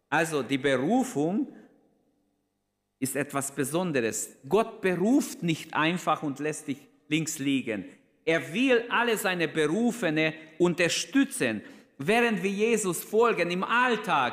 Also 0.08 0.42
die 0.42 0.58
Berufung 0.58 1.54
ist 2.98 3.16
etwas 3.16 3.52
Besonderes. 3.52 4.38
Gott 4.48 4.80
beruft 4.80 5.42
nicht 5.42 5.74
einfach 5.74 6.22
und 6.22 6.38
lässt 6.38 6.68
dich 6.68 6.78
links 7.14 7.38
liegen. 7.38 7.84
Er 8.24 8.40
will 8.52 8.84
alle 8.88 9.16
seine 9.16 9.48
Berufene 9.48 10.34
unterstützen, 10.58 11.62
während 11.98 12.42
wir 12.42 12.50
Jesus 12.50 13.04
folgen 13.04 13.50
im 13.50 13.62
Alltag. 13.62 14.32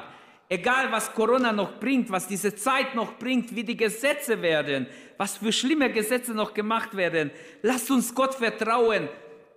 Egal 0.49 0.91
was 0.91 1.13
Corona 1.13 1.51
noch 1.51 1.79
bringt, 1.79 2.09
was 2.09 2.27
diese 2.27 2.53
Zeit 2.55 2.95
noch 2.95 3.17
bringt, 3.17 3.55
wie 3.55 3.63
die 3.63 3.77
Gesetze 3.77 4.41
werden, 4.41 4.87
was 5.17 5.37
für 5.37 5.51
schlimme 5.51 5.91
Gesetze 5.91 6.33
noch 6.33 6.53
gemacht 6.53 6.95
werden. 6.95 7.31
Lasst 7.61 7.89
uns 7.91 8.13
Gott 8.13 8.35
vertrauen. 8.35 9.07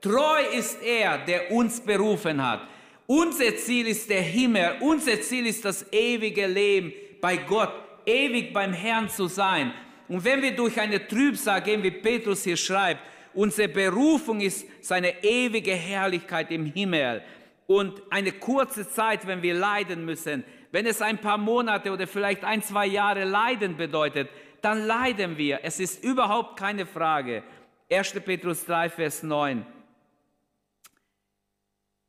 Treu 0.00 0.40
ist 0.52 0.82
er, 0.82 1.18
der 1.18 1.50
uns 1.50 1.80
berufen 1.80 2.38
hat. 2.46 2.68
Unser 3.06 3.56
Ziel 3.56 3.86
ist 3.86 4.08
der 4.08 4.22
Himmel, 4.22 4.76
unser 4.80 5.20
Ziel 5.20 5.46
ist 5.46 5.64
das 5.64 5.84
ewige 5.92 6.46
Leben 6.46 6.92
bei 7.20 7.36
Gott, 7.36 7.72
ewig 8.06 8.52
beim 8.52 8.72
Herrn 8.72 9.08
zu 9.08 9.26
sein. 9.26 9.72
Und 10.08 10.24
wenn 10.24 10.42
wir 10.42 10.54
durch 10.54 10.78
eine 10.78 11.06
Trübsal 11.06 11.62
gehen, 11.62 11.82
wie 11.82 11.90
Petrus 11.90 12.44
hier 12.44 12.56
schreibt, 12.56 13.00
unsere 13.32 13.68
Berufung 13.68 14.40
ist 14.40 14.66
seine 14.80 15.22
ewige 15.24 15.72
Herrlichkeit 15.72 16.50
im 16.50 16.66
Himmel. 16.66 17.22
Und 17.66 18.02
eine 18.10 18.32
kurze 18.32 18.88
Zeit, 18.88 19.26
wenn 19.26 19.42
wir 19.42 19.54
leiden 19.54 20.04
müssen, 20.04 20.44
wenn 20.70 20.86
es 20.86 21.00
ein 21.00 21.18
paar 21.18 21.38
Monate 21.38 21.92
oder 21.92 22.06
vielleicht 22.06 22.44
ein, 22.44 22.62
zwei 22.62 22.86
Jahre 22.86 23.24
Leiden 23.24 23.76
bedeutet, 23.76 24.28
dann 24.60 24.86
leiden 24.86 25.38
wir. 25.38 25.60
Es 25.62 25.80
ist 25.80 26.02
überhaupt 26.02 26.58
keine 26.58 26.84
Frage. 26.84 27.42
1. 27.90 28.12
Petrus 28.24 28.64
3, 28.66 28.90
Vers 28.90 29.22
9. 29.22 29.64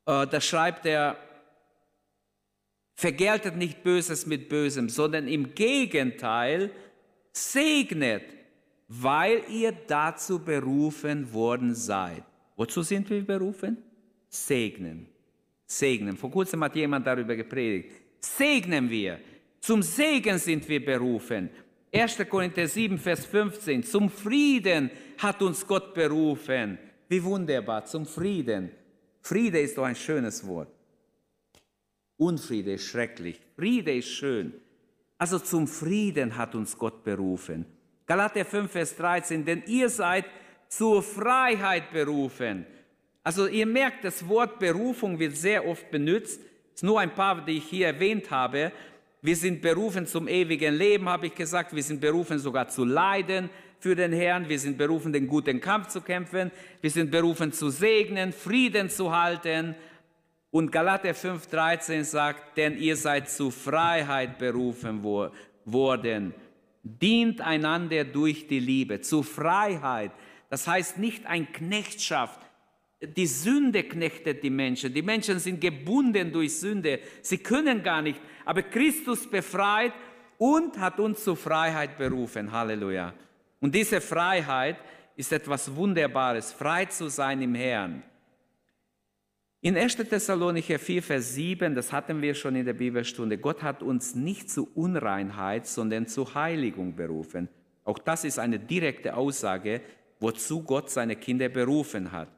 Äh, 0.06 0.26
da 0.26 0.40
schreibt 0.40 0.86
er, 0.86 1.16
vergeltet 2.94 3.56
nicht 3.56 3.82
Böses 3.82 4.26
mit 4.26 4.48
Bösem, 4.48 4.88
sondern 4.88 5.28
im 5.28 5.54
Gegenteil 5.54 6.70
segnet, 7.36 8.24
weil 8.88 9.42
ihr 9.50 9.72
dazu 9.72 10.38
berufen 10.38 11.32
worden 11.32 11.74
seid. 11.74 12.22
Wozu 12.56 12.82
sind 12.82 13.10
wir 13.10 13.24
berufen? 13.24 13.76
Segnen. 14.28 15.06
Segnen. 15.66 16.16
Vor 16.16 16.30
kurzem 16.30 16.62
hat 16.64 16.76
jemand 16.76 17.06
darüber 17.06 17.36
gepredigt. 17.36 17.90
Segnen 18.20 18.88
wir. 18.88 19.20
Zum 19.60 19.82
Segen 19.82 20.38
sind 20.38 20.68
wir 20.68 20.84
berufen. 20.84 21.50
1. 21.92 22.18
Korinther 22.28 22.66
7, 22.66 22.98
Vers 22.98 23.26
15. 23.26 23.82
Zum 23.82 24.08
Frieden 24.08 24.90
hat 25.18 25.42
uns 25.42 25.66
Gott 25.66 25.94
berufen. 25.94 26.78
Wie 27.08 27.22
wunderbar, 27.22 27.84
zum 27.84 28.06
Frieden. 28.06 28.70
Friede 29.20 29.60
ist 29.60 29.76
doch 29.76 29.84
ein 29.84 29.96
schönes 29.96 30.46
Wort. 30.46 30.68
Unfriede 32.16 32.72
ist 32.74 32.86
schrecklich. 32.86 33.40
Friede 33.56 33.94
ist 33.94 34.08
schön. 34.08 34.54
Also 35.18 35.38
zum 35.38 35.66
Frieden 35.66 36.36
hat 36.36 36.54
uns 36.54 36.76
Gott 36.76 37.02
berufen. 37.02 37.64
Galater 38.06 38.44
5, 38.44 38.70
Vers 38.70 38.96
13, 38.96 39.44
denn 39.44 39.62
ihr 39.66 39.88
seid 39.88 40.26
zur 40.68 41.02
Freiheit 41.02 41.90
berufen. 41.92 42.66
Also 43.22 43.46
ihr 43.48 43.66
merkt, 43.66 44.04
das 44.04 44.28
Wort 44.28 44.58
Berufung 44.58 45.18
wird 45.18 45.36
sehr 45.36 45.66
oft 45.66 45.90
benutzt. 45.90 46.40
Es 46.74 46.80
sind 46.80 46.88
nur 46.88 47.00
ein 47.00 47.14
paar, 47.14 47.44
die 47.44 47.58
ich 47.58 47.64
hier 47.64 47.88
erwähnt 47.88 48.30
habe. 48.30 48.70
Wir 49.22 49.34
sind 49.34 49.62
berufen 49.62 50.06
zum 50.06 50.28
ewigen 50.28 50.74
Leben, 50.74 51.08
habe 51.08 51.26
ich 51.26 51.34
gesagt. 51.34 51.74
Wir 51.74 51.82
sind 51.82 52.00
berufen 52.00 52.38
sogar 52.38 52.68
zu 52.68 52.84
leiden 52.84 53.50
für 53.80 53.96
den 53.96 54.12
Herrn. 54.12 54.48
Wir 54.48 54.58
sind 54.58 54.78
berufen, 54.78 55.12
den 55.12 55.26
guten 55.26 55.60
Kampf 55.60 55.88
zu 55.88 56.00
kämpfen. 56.00 56.52
Wir 56.80 56.90
sind 56.90 57.10
berufen 57.10 57.52
zu 57.52 57.70
segnen, 57.70 58.32
Frieden 58.32 58.90
zu 58.90 59.16
halten. 59.16 59.74
Und 60.56 60.72
Galater 60.72 61.10
5,13 61.10 62.02
sagt, 62.02 62.56
denn 62.56 62.78
ihr 62.78 62.96
seid 62.96 63.28
zu 63.28 63.50
Freiheit 63.50 64.38
berufen 64.38 65.02
worden. 65.02 66.32
Dient 66.82 67.42
einander 67.42 68.04
durch 68.04 68.46
die 68.48 68.60
Liebe. 68.60 69.02
Zu 69.02 69.22
Freiheit. 69.22 70.12
Das 70.48 70.66
heißt 70.66 70.96
nicht 70.96 71.26
ein 71.26 71.52
Knechtschaft. 71.52 72.40
Die 73.02 73.26
Sünde 73.26 73.82
knechtet 73.82 74.42
die 74.42 74.48
Menschen. 74.48 74.94
Die 74.94 75.02
Menschen 75.02 75.40
sind 75.40 75.60
gebunden 75.60 76.32
durch 76.32 76.58
Sünde. 76.58 77.00
Sie 77.20 77.36
können 77.36 77.82
gar 77.82 78.00
nicht. 78.00 78.18
Aber 78.46 78.62
Christus 78.62 79.28
befreit 79.28 79.92
und 80.38 80.78
hat 80.78 80.98
uns 80.98 81.22
zur 81.22 81.36
Freiheit 81.36 81.98
berufen. 81.98 82.50
Halleluja. 82.50 83.12
Und 83.60 83.74
diese 83.74 84.00
Freiheit 84.00 84.78
ist 85.16 85.30
etwas 85.32 85.76
Wunderbares, 85.76 86.50
frei 86.50 86.86
zu 86.86 87.10
sein 87.10 87.42
im 87.42 87.54
Herrn. 87.54 88.02
In 89.62 89.76
1. 89.76 89.96
Thessalonicher 89.96 90.78
4, 90.78 91.02
Vers 91.02 91.34
7, 91.34 91.74
das 91.74 91.92
hatten 91.92 92.20
wir 92.22 92.34
schon 92.34 92.56
in 92.56 92.66
der 92.66 92.74
Bibelstunde, 92.74 93.38
Gott 93.38 93.62
hat 93.62 93.82
uns 93.82 94.14
nicht 94.14 94.50
zu 94.50 94.68
Unreinheit, 94.74 95.66
sondern 95.66 96.06
zu 96.06 96.34
Heiligung 96.34 96.94
berufen. 96.94 97.48
Auch 97.84 97.98
das 97.98 98.24
ist 98.24 98.38
eine 98.38 98.58
direkte 98.58 99.16
Aussage, 99.16 99.80
wozu 100.20 100.62
Gott 100.62 100.90
seine 100.90 101.16
Kinder 101.16 101.48
berufen 101.48 102.12
hat. 102.12 102.28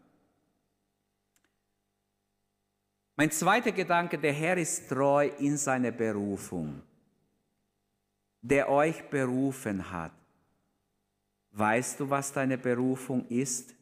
Mein 3.16 3.32
zweiter 3.32 3.72
Gedanke, 3.72 4.16
der 4.16 4.32
Herr 4.32 4.56
ist 4.56 4.88
treu 4.88 5.28
in 5.38 5.56
seiner 5.56 5.90
Berufung, 5.90 6.82
der 8.40 8.70
euch 8.70 9.02
berufen 9.10 9.90
hat. 9.90 10.12
Weißt 11.50 11.98
du, 11.98 12.08
was 12.08 12.32
deine 12.32 12.56
Berufung 12.56 13.26
ist? 13.28 13.74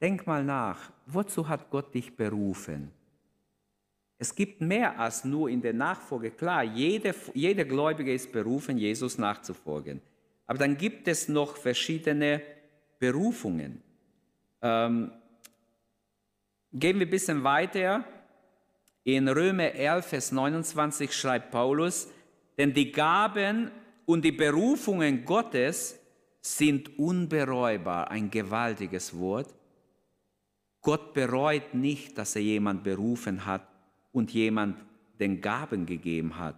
Denk 0.00 0.26
mal 0.26 0.42
nach, 0.42 0.90
wozu 1.06 1.48
hat 1.48 1.70
Gott 1.70 1.94
dich 1.94 2.16
berufen? 2.16 2.90
Es 4.18 4.34
gibt 4.34 4.60
mehr 4.60 4.98
als 4.98 5.24
nur 5.24 5.48
in 5.48 5.62
der 5.62 5.72
Nachfolge. 5.72 6.30
Klar, 6.30 6.62
jeder, 6.62 7.14
jeder 7.34 7.64
Gläubige 7.64 8.12
ist 8.12 8.32
berufen, 8.32 8.76
Jesus 8.76 9.18
nachzufolgen. 9.18 10.00
Aber 10.46 10.58
dann 10.58 10.76
gibt 10.76 11.08
es 11.08 11.28
noch 11.28 11.56
verschiedene 11.56 12.42
Berufungen. 12.98 13.82
Ähm, 14.60 15.10
gehen 16.72 16.98
wir 16.98 17.06
ein 17.06 17.10
bisschen 17.10 17.44
weiter. 17.44 18.04
In 19.04 19.28
Römer 19.28 19.72
11, 19.72 20.06
Vers 20.06 20.32
29 20.32 21.12
schreibt 21.14 21.50
Paulus, 21.50 22.08
denn 22.58 22.74
die 22.74 22.92
Gaben 22.92 23.70
und 24.04 24.22
die 24.24 24.32
Berufungen 24.32 25.24
Gottes 25.24 25.98
sind 26.42 26.98
unbereubar, 26.98 28.10
ein 28.10 28.30
gewaltiges 28.30 29.18
Wort. 29.18 29.54
Gott 30.82 31.12
bereut 31.12 31.74
nicht, 31.74 32.16
dass 32.16 32.36
er 32.36 32.42
jemand 32.42 32.84
berufen 32.84 33.44
hat 33.44 33.66
und 34.12 34.32
jemand 34.32 34.76
den 35.18 35.40
Gaben 35.40 35.86
gegeben 35.86 36.38
hat. 36.38 36.56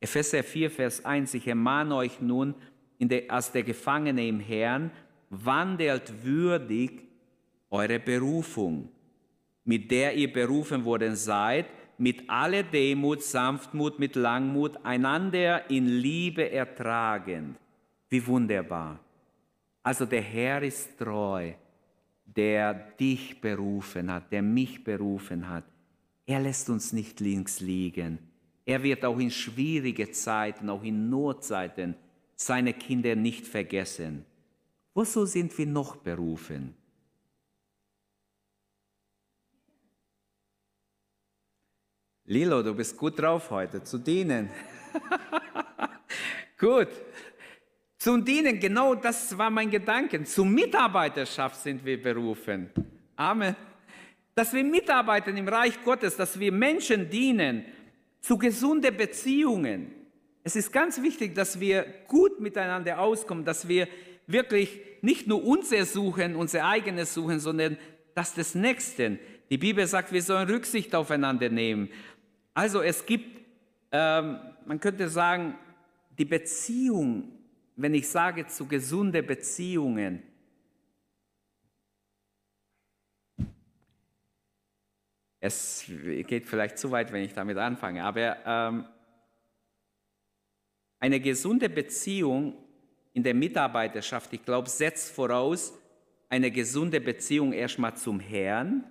Epheser 0.00 0.42
4, 0.42 0.70
Vers 0.70 1.04
1, 1.04 1.34
ich 1.34 1.46
ermahne 1.46 1.96
euch 1.96 2.20
nun, 2.20 2.54
der, 3.00 3.30
als 3.30 3.52
der 3.52 3.62
Gefangene 3.62 4.26
im 4.28 4.40
Herrn, 4.40 4.90
wandelt 5.30 6.24
würdig 6.24 7.02
eure 7.70 7.98
Berufung, 7.98 8.90
mit 9.64 9.90
der 9.90 10.14
ihr 10.14 10.32
berufen 10.32 10.84
worden 10.84 11.16
seid, 11.16 11.66
mit 11.96 12.28
aller 12.28 12.62
Demut, 12.62 13.22
Sanftmut, 13.22 13.98
mit 13.98 14.16
Langmut, 14.16 14.84
einander 14.84 15.70
in 15.70 15.86
Liebe 15.86 16.50
ertragend. 16.50 17.56
Wie 18.08 18.26
wunderbar. 18.26 19.00
Also 19.82 20.04
der 20.06 20.22
Herr 20.22 20.62
ist 20.62 20.98
treu, 20.98 21.52
der 22.36 22.74
dich 22.74 23.40
berufen 23.40 24.12
hat, 24.12 24.32
der 24.32 24.42
mich 24.42 24.84
berufen 24.84 25.48
hat. 25.48 25.64
Er 26.26 26.40
lässt 26.40 26.70
uns 26.70 26.92
nicht 26.92 27.20
links 27.20 27.60
liegen. 27.60 28.18
Er 28.64 28.82
wird 28.82 29.04
auch 29.04 29.18
in 29.18 29.30
schwierige 29.30 30.10
Zeiten, 30.10 30.70
auch 30.70 30.82
in 30.82 31.10
Notzeiten 31.10 31.94
seine 32.34 32.72
Kinder 32.72 33.14
nicht 33.14 33.46
vergessen. 33.46 34.24
Wozu 34.94 35.26
sind 35.26 35.56
wir 35.58 35.66
noch 35.66 35.96
berufen? 35.96 36.74
Lilo, 42.26 42.62
du 42.62 42.74
bist 42.74 42.96
gut 42.96 43.18
drauf 43.18 43.50
heute, 43.50 43.82
zu 43.82 43.98
dienen. 43.98 44.48
gut. 46.58 46.88
Zum 48.04 48.22
Dienen, 48.22 48.60
genau 48.60 48.94
das 48.94 49.38
war 49.38 49.48
mein 49.48 49.70
Gedanke. 49.70 50.22
Zur 50.24 50.44
Mitarbeiterschaft 50.44 51.62
sind 51.62 51.82
wir 51.86 52.02
berufen. 52.02 52.68
Amen. 53.16 53.56
Dass 54.34 54.52
wir 54.52 54.62
mitarbeiten 54.62 55.34
im 55.38 55.48
Reich 55.48 55.82
Gottes, 55.82 56.14
dass 56.14 56.38
wir 56.38 56.52
Menschen 56.52 57.08
dienen, 57.08 57.64
zu 58.20 58.36
gesunden 58.36 58.94
Beziehungen. 58.94 59.90
Es 60.42 60.54
ist 60.54 60.70
ganz 60.70 61.00
wichtig, 61.00 61.34
dass 61.34 61.58
wir 61.58 61.86
gut 62.06 62.40
miteinander 62.40 62.98
auskommen, 62.98 63.42
dass 63.42 63.68
wir 63.68 63.88
wirklich 64.26 64.82
nicht 65.00 65.26
nur 65.26 65.42
unser 65.42 65.86
suchen, 65.86 66.36
unser 66.36 66.66
eigenes 66.66 67.14
suchen, 67.14 67.40
sondern 67.40 67.78
das 68.14 68.34
des 68.34 68.54
Nächsten. 68.54 69.18
Die 69.48 69.56
Bibel 69.56 69.86
sagt, 69.86 70.12
wir 70.12 70.20
sollen 70.20 70.46
Rücksicht 70.50 70.94
aufeinander 70.94 71.48
nehmen. 71.48 71.88
Also 72.52 72.82
es 72.82 73.06
gibt, 73.06 73.40
ähm, 73.92 74.40
man 74.66 74.78
könnte 74.78 75.08
sagen, 75.08 75.54
die 76.18 76.26
Beziehung, 76.26 77.33
wenn 77.76 77.94
ich 77.94 78.08
sage 78.08 78.46
zu 78.46 78.66
gesunde 78.66 79.22
Beziehungen, 79.22 80.22
es 85.40 85.84
geht 86.26 86.46
vielleicht 86.46 86.78
zu 86.78 86.90
weit, 86.90 87.12
wenn 87.12 87.22
ich 87.22 87.34
damit 87.34 87.58
anfange, 87.58 88.02
aber 88.04 88.38
ähm, 88.46 88.84
eine 91.00 91.20
gesunde 91.20 91.68
Beziehung 91.68 92.54
in 93.12 93.22
der 93.22 93.34
Mitarbeiterschaft, 93.34 94.32
ich 94.32 94.44
glaube, 94.44 94.68
setzt 94.68 95.10
voraus 95.10 95.74
eine 96.30 96.50
gesunde 96.50 97.00
Beziehung 97.00 97.52
erstmal 97.52 97.96
zum 97.96 98.20
Herrn, 98.20 98.90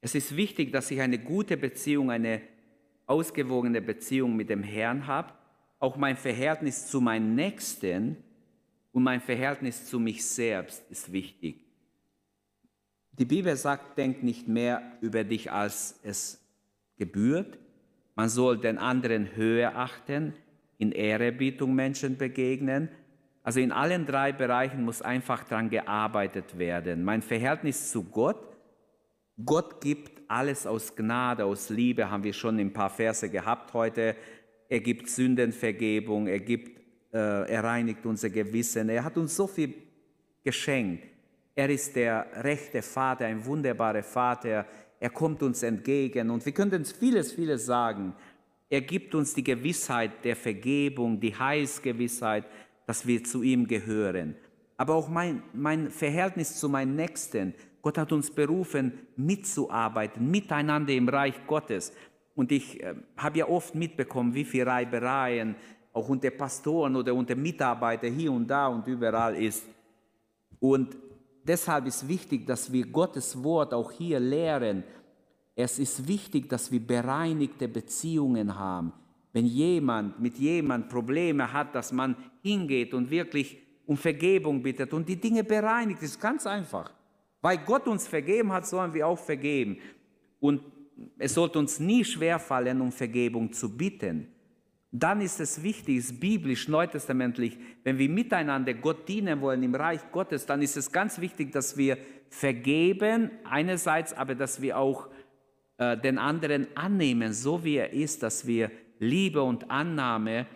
es 0.00 0.14
ist 0.14 0.36
wichtig, 0.36 0.72
dass 0.72 0.90
ich 0.90 1.00
eine 1.00 1.18
gute 1.18 1.56
Beziehung, 1.56 2.10
eine 2.10 2.42
ausgewogene 3.06 3.80
Beziehung 3.80 4.36
mit 4.36 4.48
dem 4.48 4.62
Herrn 4.62 5.06
habe, 5.06 5.32
auch 5.78 5.96
mein 5.96 6.16
Verhältnis 6.16 6.88
zu 6.88 7.00
meinem 7.00 7.34
Nächsten 7.34 8.16
und 8.92 9.02
mein 9.02 9.20
Verhältnis 9.20 9.86
zu 9.86 10.00
mich 10.00 10.24
selbst 10.26 10.82
ist 10.90 11.12
wichtig. 11.12 11.64
Die 13.12 13.24
Bibel 13.24 13.56
sagt, 13.56 13.98
denk 13.98 14.22
nicht 14.22 14.48
mehr 14.48 14.82
über 15.00 15.24
dich, 15.24 15.50
als 15.50 15.98
es 16.02 16.40
gebührt. 16.96 17.58
Man 18.14 18.28
soll 18.28 18.58
den 18.58 18.78
anderen 18.78 19.36
höher 19.36 19.76
achten, 19.76 20.34
in 20.78 20.92
Ehrerbietung 20.92 21.74
Menschen 21.74 22.16
begegnen. 22.16 22.88
Also 23.42 23.60
in 23.60 23.72
allen 23.72 24.06
drei 24.06 24.32
Bereichen 24.32 24.84
muss 24.84 25.02
einfach 25.02 25.44
daran 25.44 25.70
gearbeitet 25.70 26.58
werden. 26.58 27.02
Mein 27.02 27.22
Verhältnis 27.22 27.90
zu 27.90 28.04
Gott 28.04 28.48
Gott 29.44 29.80
gibt 29.80 30.20
alles 30.28 30.66
aus 30.66 30.96
Gnade, 30.96 31.44
aus 31.44 31.70
Liebe, 31.70 32.10
haben 32.10 32.24
wir 32.24 32.32
schon 32.32 32.58
ein 32.58 32.72
paar 32.72 32.90
Verse 32.90 33.30
gehabt 33.30 33.72
heute. 33.72 34.16
Er 34.68 34.80
gibt 34.80 35.08
Sündenvergebung, 35.08 36.26
er 36.26 36.40
gibt, 36.40 36.78
äh, 37.12 37.50
er 37.50 37.64
reinigt 37.64 38.04
unser 38.04 38.28
Gewissen, 38.28 38.88
er 38.88 39.02
hat 39.04 39.16
uns 39.16 39.34
so 39.34 39.46
viel 39.46 39.74
geschenkt. 40.44 41.04
Er 41.54 41.70
ist 41.70 41.96
der 41.96 42.26
rechte 42.44 42.82
Vater, 42.82 43.26
ein 43.26 43.44
wunderbarer 43.44 44.02
Vater. 44.02 44.66
Er 45.00 45.10
kommt 45.10 45.42
uns 45.42 45.62
entgegen 45.62 46.30
und 46.30 46.44
wir 46.44 46.52
können 46.52 46.74
uns 46.74 46.92
vieles, 46.92 47.32
vieles 47.32 47.66
sagen. 47.66 48.14
Er 48.70 48.82
gibt 48.82 49.14
uns 49.14 49.34
die 49.34 49.42
Gewissheit 49.42 50.24
der 50.24 50.36
Vergebung, 50.36 51.18
die 51.18 51.34
Heilsgewissheit, 51.34 52.44
dass 52.86 53.06
wir 53.06 53.24
zu 53.24 53.42
ihm 53.42 53.66
gehören. 53.66 54.36
Aber 54.76 54.94
auch 54.94 55.08
mein, 55.08 55.42
mein 55.52 55.90
Verhältnis 55.90 56.56
zu 56.60 56.68
meinem 56.68 56.94
Nächsten, 56.94 57.54
Gott 57.82 57.98
hat 57.98 58.12
uns 58.12 58.30
berufen, 58.30 58.92
mitzuarbeiten, 59.16 60.30
miteinander 60.30 60.92
im 60.92 61.08
Reich 61.08 61.34
Gottes. 61.46 61.92
Und 62.38 62.52
ich 62.52 62.80
äh, 62.80 62.94
habe 63.16 63.38
ja 63.40 63.48
oft 63.48 63.74
mitbekommen, 63.74 64.32
wie 64.32 64.44
viele 64.44 64.66
Reibereien 64.66 65.56
auch 65.92 66.08
unter 66.08 66.30
Pastoren 66.30 66.94
oder 66.94 67.12
unter 67.12 67.34
Mitarbeitern 67.34 68.12
hier 68.12 68.30
und 68.30 68.46
da 68.46 68.68
und 68.68 68.86
überall 68.86 69.34
ist. 69.34 69.64
Und 70.60 70.96
deshalb 71.42 71.86
ist 71.88 72.06
wichtig, 72.06 72.46
dass 72.46 72.72
wir 72.72 72.86
Gottes 72.86 73.42
Wort 73.42 73.74
auch 73.74 73.90
hier 73.90 74.20
lehren. 74.20 74.84
Es 75.56 75.80
ist 75.80 76.06
wichtig, 76.06 76.48
dass 76.48 76.70
wir 76.70 76.78
bereinigte 76.78 77.66
Beziehungen 77.66 78.56
haben. 78.56 78.92
Wenn 79.32 79.46
jemand 79.46 80.20
mit 80.20 80.38
jemand 80.38 80.88
Probleme 80.88 81.52
hat, 81.52 81.74
dass 81.74 81.90
man 81.90 82.14
hingeht 82.40 82.94
und 82.94 83.10
wirklich 83.10 83.58
um 83.84 83.96
Vergebung 83.96 84.62
bittet 84.62 84.94
und 84.94 85.08
die 85.08 85.20
Dinge 85.20 85.42
bereinigt, 85.42 86.02
das 86.02 86.10
ist 86.10 86.20
ganz 86.20 86.46
einfach. 86.46 86.92
Weil 87.40 87.58
Gott 87.58 87.88
uns 87.88 88.06
vergeben 88.06 88.52
hat, 88.52 88.64
sollen 88.64 88.94
wir 88.94 89.08
auch 89.08 89.18
vergeben. 89.18 89.78
Und 90.38 90.62
es 91.18 91.34
sollte 91.34 91.58
uns 91.58 91.80
nie 91.80 92.04
schwerfallen, 92.04 92.80
um 92.80 92.92
Vergebung 92.92 93.52
zu 93.52 93.76
bitten. 93.76 94.28
Dann 94.90 95.20
ist 95.20 95.38
es 95.38 95.62
wichtig, 95.62 95.98
ist 95.98 96.20
biblisch, 96.20 96.66
neutestamentlich, 96.68 97.58
wenn 97.84 97.98
wir 97.98 98.08
miteinander 98.08 98.72
Gott 98.74 99.08
dienen 99.08 99.40
wollen 99.40 99.62
im 99.62 99.74
Reich 99.74 100.00
Gottes, 100.10 100.46
dann 100.46 100.62
ist 100.62 100.76
es 100.76 100.90
ganz 100.90 101.20
wichtig, 101.20 101.52
dass 101.52 101.76
wir 101.76 101.98
vergeben, 102.30 103.30
einerseits, 103.44 104.14
aber 104.14 104.34
dass 104.34 104.62
wir 104.62 104.78
auch 104.78 105.08
äh, 105.76 105.96
den 105.98 106.18
anderen 106.18 106.68
annehmen, 106.74 107.32
so 107.32 107.64
wie 107.64 107.76
er 107.76 107.92
ist, 107.92 108.22
dass 108.22 108.46
wir 108.46 108.70
Liebe 108.98 109.42
und 109.42 109.70
Annahme 109.70 110.46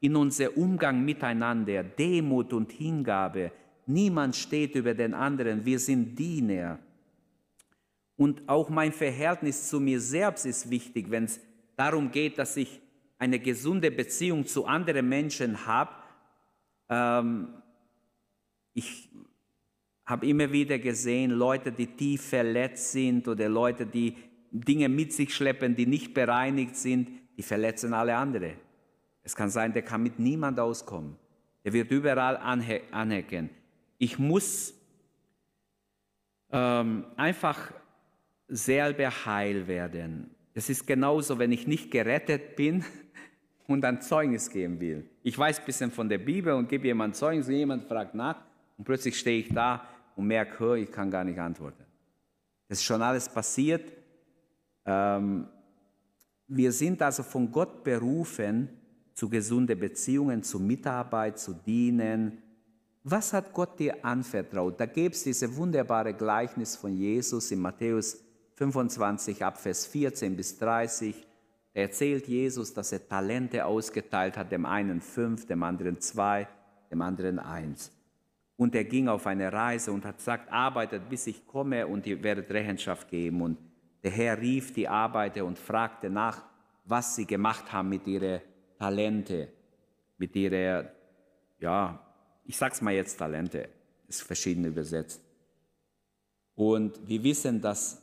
in 0.00 0.14
unser 0.16 0.56
Umgang 0.56 1.04
miteinander, 1.04 1.82
Demut 1.82 2.52
und 2.52 2.72
Hingabe, 2.72 3.50
Niemand 3.90 4.36
steht 4.36 4.76
über 4.76 4.94
den 4.94 5.14
anderen. 5.14 5.64
Wir 5.64 5.78
sind 5.78 6.16
Diener. 6.16 6.78
Und 8.20 8.46
auch 8.50 8.68
mein 8.68 8.92
Verhältnis 8.92 9.70
zu 9.70 9.80
mir 9.80 9.98
selbst 9.98 10.44
ist 10.44 10.68
wichtig, 10.68 11.10
wenn 11.10 11.24
es 11.24 11.40
darum 11.74 12.10
geht, 12.10 12.36
dass 12.36 12.54
ich 12.58 12.78
eine 13.18 13.38
gesunde 13.38 13.90
Beziehung 13.90 14.44
zu 14.44 14.66
anderen 14.66 15.08
Menschen 15.08 15.64
habe. 15.64 15.90
Ähm, 16.90 17.48
ich 18.74 19.08
habe 20.04 20.26
immer 20.26 20.52
wieder 20.52 20.78
gesehen, 20.78 21.30
Leute, 21.30 21.72
die 21.72 21.86
tief 21.86 22.28
verletzt 22.28 22.92
sind 22.92 23.26
oder 23.26 23.48
Leute, 23.48 23.86
die 23.86 24.14
Dinge 24.50 24.90
mit 24.90 25.14
sich 25.14 25.34
schleppen, 25.34 25.74
die 25.74 25.86
nicht 25.86 26.12
bereinigt 26.12 26.76
sind, 26.76 27.08
die 27.38 27.42
verletzen 27.42 27.94
alle 27.94 28.14
anderen. 28.14 28.52
Es 29.22 29.34
kann 29.34 29.48
sein, 29.48 29.72
der 29.72 29.80
kann 29.80 30.02
mit 30.02 30.18
niemand 30.18 30.60
auskommen. 30.60 31.16
Er 31.64 31.72
wird 31.72 31.90
überall 31.90 32.36
anecken. 32.36 33.48
Ich 33.96 34.18
muss 34.18 34.74
ähm, 36.52 37.06
einfach 37.16 37.79
selber 38.50 39.10
heil 39.24 39.66
werden. 39.66 40.30
Das 40.54 40.68
ist 40.68 40.86
genauso, 40.86 41.38
wenn 41.38 41.52
ich 41.52 41.66
nicht 41.66 41.90
gerettet 41.90 42.56
bin 42.56 42.84
und 43.66 43.84
ein 43.84 44.02
Zeugnis 44.02 44.50
geben 44.50 44.80
will. 44.80 45.08
Ich 45.22 45.38
weiß 45.38 45.60
ein 45.60 45.64
bisschen 45.64 45.90
von 45.90 46.08
der 46.08 46.18
Bibel 46.18 46.52
und 46.52 46.68
gebe 46.68 46.88
jemand 46.88 47.16
Zeugnis 47.16 47.48
und 47.48 47.54
jemand 47.54 47.84
fragt 47.84 48.14
nach 48.14 48.42
und 48.76 48.84
plötzlich 48.84 49.18
stehe 49.18 49.40
ich 49.40 49.48
da 49.48 49.86
und 50.16 50.26
merke, 50.26 50.78
ich 50.78 50.90
kann 50.90 51.10
gar 51.10 51.24
nicht 51.24 51.38
antworten. 51.38 51.84
Das 52.68 52.78
ist 52.78 52.84
schon 52.84 53.00
alles 53.00 53.28
passiert. 53.28 53.92
Ähm, 54.84 55.46
wir 56.48 56.72
sind 56.72 57.00
also 57.00 57.22
von 57.22 57.50
Gott 57.50 57.84
berufen 57.84 58.68
zu 59.14 59.28
gesunden 59.28 59.78
Beziehungen, 59.78 60.42
zu 60.42 60.58
Mitarbeit, 60.58 61.38
zu 61.38 61.54
dienen, 61.54 62.42
was 63.02 63.32
hat 63.32 63.52
Gott 63.52 63.78
dir 63.78 64.04
anvertraut? 64.04 64.78
Da 64.78 64.86
gibt 64.86 65.14
es 65.14 65.22
diese 65.22 65.54
wunderbare 65.56 66.12
Gleichnis 66.12 66.76
von 66.76 66.94
Jesus 66.94 67.50
in 67.50 67.60
Matthäus 67.60 68.18
25 68.60 69.42
ab 69.42 69.58
Vers 69.58 69.86
14 69.86 70.36
bis 70.36 70.58
30. 70.58 71.26
Da 71.72 71.80
erzählt 71.80 72.28
Jesus, 72.28 72.74
dass 72.74 72.92
er 72.92 73.08
Talente 73.08 73.64
ausgeteilt 73.64 74.36
hat, 74.36 74.52
dem 74.52 74.66
einen 74.66 75.00
fünf, 75.00 75.46
dem 75.46 75.62
anderen 75.62 75.98
zwei, 76.00 76.46
dem 76.90 77.00
anderen 77.00 77.38
eins. 77.38 77.90
Und 78.56 78.74
er 78.74 78.84
ging 78.84 79.08
auf 79.08 79.26
eine 79.26 79.50
Reise 79.50 79.92
und 79.92 80.04
hat 80.04 80.18
gesagt, 80.18 80.52
arbeitet 80.52 81.08
bis 81.08 81.26
ich 81.26 81.46
komme 81.46 81.86
und 81.86 82.06
ihr 82.06 82.22
werdet 82.22 82.50
Rechenschaft 82.50 83.08
geben. 83.08 83.40
Und 83.40 83.56
der 84.02 84.10
Herr 84.10 84.38
rief 84.38 84.74
die 84.74 84.86
Arbeiter 84.86 85.46
und 85.46 85.58
fragte 85.58 86.10
nach, 86.10 86.42
was 86.84 87.16
sie 87.16 87.24
gemacht 87.24 87.72
haben 87.72 87.88
mit 87.88 88.06
ihren 88.06 88.42
Talente, 88.78 89.48
mit 90.18 90.34
denen 90.34 90.52
er, 90.52 90.92
ja, 91.60 91.98
ich 92.44 92.58
sag's 92.58 92.82
mal 92.82 92.92
jetzt 92.92 93.16
Talente, 93.16 93.70
ist 94.06 94.22
verschieden 94.22 94.66
übersetzt. 94.66 95.22
Und 96.54 97.08
wir 97.08 97.22
wissen, 97.22 97.62
dass 97.62 98.02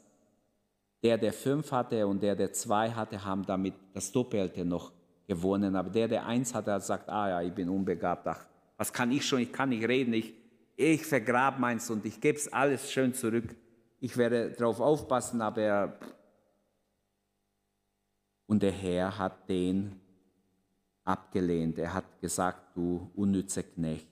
der, 1.04 1.18
der 1.18 1.34
fünf 1.34 1.72
hatte 1.72 2.06
und 2.08 2.22
der, 2.22 2.36
der 2.36 2.52
zwei 2.54 2.92
hatte, 2.92 3.24
haben 3.24 3.46
damit 3.46 3.76
das 3.94 4.12
Doppelte 4.12 4.66
noch 4.66 4.92
gewonnen. 5.28 5.76
Aber 5.76 5.90
der, 5.90 6.08
der 6.08 6.26
eins 6.26 6.54
hatte, 6.54 6.72
hat 6.72 6.82
gesagt, 6.82 7.10
ah 7.10 7.30
ja, 7.30 7.42
ich 7.42 7.54
bin 7.54 7.70
unbegabt, 7.70 8.28
ach, 8.28 8.48
was 8.78 8.92
kann 8.92 9.12
ich 9.12 9.26
schon, 9.26 9.40
ich 9.40 9.52
kann 9.52 9.70
nicht 9.70 9.88
reden, 9.88 10.14
ich, 10.14 10.34
ich 10.76 11.06
vergrab 11.06 11.60
meins 11.60 11.90
und 11.90 12.06
ich 12.06 12.20
gebe 12.22 12.38
es 12.38 12.52
alles 12.52 12.92
schön 12.92 13.14
zurück. 13.14 13.56
Ich 14.00 14.16
werde 14.18 14.52
darauf 14.52 14.80
aufpassen, 14.80 15.42
aber... 15.42 15.98
Und 18.46 18.64
der 18.64 18.72
Herr 18.72 19.18
hat 19.18 19.50
den 19.50 20.00
abgelehnt. 21.04 21.78
Er 21.80 21.94
hat 21.94 22.22
gesagt, 22.22 22.78
du 22.78 23.12
unnütze 23.16 23.64
Knecht. 23.64 24.08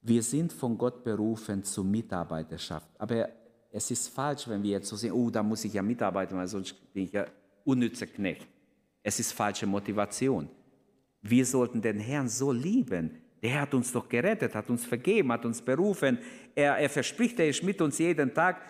Wir 0.00 0.22
sind 0.22 0.52
von 0.52 0.78
Gott 0.78 1.04
berufen 1.04 1.62
zur 1.62 1.84
Mitarbeiterschaft. 1.84 2.88
Aber 2.98 3.28
es 3.72 3.90
ist 3.90 4.08
falsch, 4.08 4.48
wenn 4.48 4.62
wir 4.62 4.72
jetzt 4.72 4.88
so 4.88 4.96
sehen, 4.96 5.12
oh, 5.12 5.30
da 5.30 5.42
muss 5.42 5.64
ich 5.64 5.72
ja 5.72 5.82
mitarbeiten, 5.82 6.36
weil 6.36 6.48
sonst 6.48 6.74
bin 6.92 7.04
ich 7.04 7.12
ja 7.12 7.26
unnützer 7.64 8.06
Knecht. 8.06 8.46
Es 9.02 9.20
ist 9.20 9.32
falsche 9.32 9.66
Motivation. 9.66 10.48
Wir 11.22 11.46
sollten 11.46 11.80
den 11.80 11.98
Herrn 12.00 12.28
so 12.28 12.52
lieben. 12.52 13.10
Der 13.42 13.62
hat 13.62 13.72
uns 13.72 13.92
doch 13.92 14.08
gerettet, 14.08 14.54
hat 14.54 14.68
uns 14.68 14.84
vergeben, 14.84 15.32
hat 15.32 15.44
uns 15.44 15.62
berufen. 15.62 16.18
Er, 16.54 16.76
er 16.76 16.90
verspricht, 16.90 17.38
er 17.38 17.48
ist 17.48 17.62
mit 17.62 17.80
uns 17.80 17.98
jeden 17.98 18.34
Tag. 18.34 18.60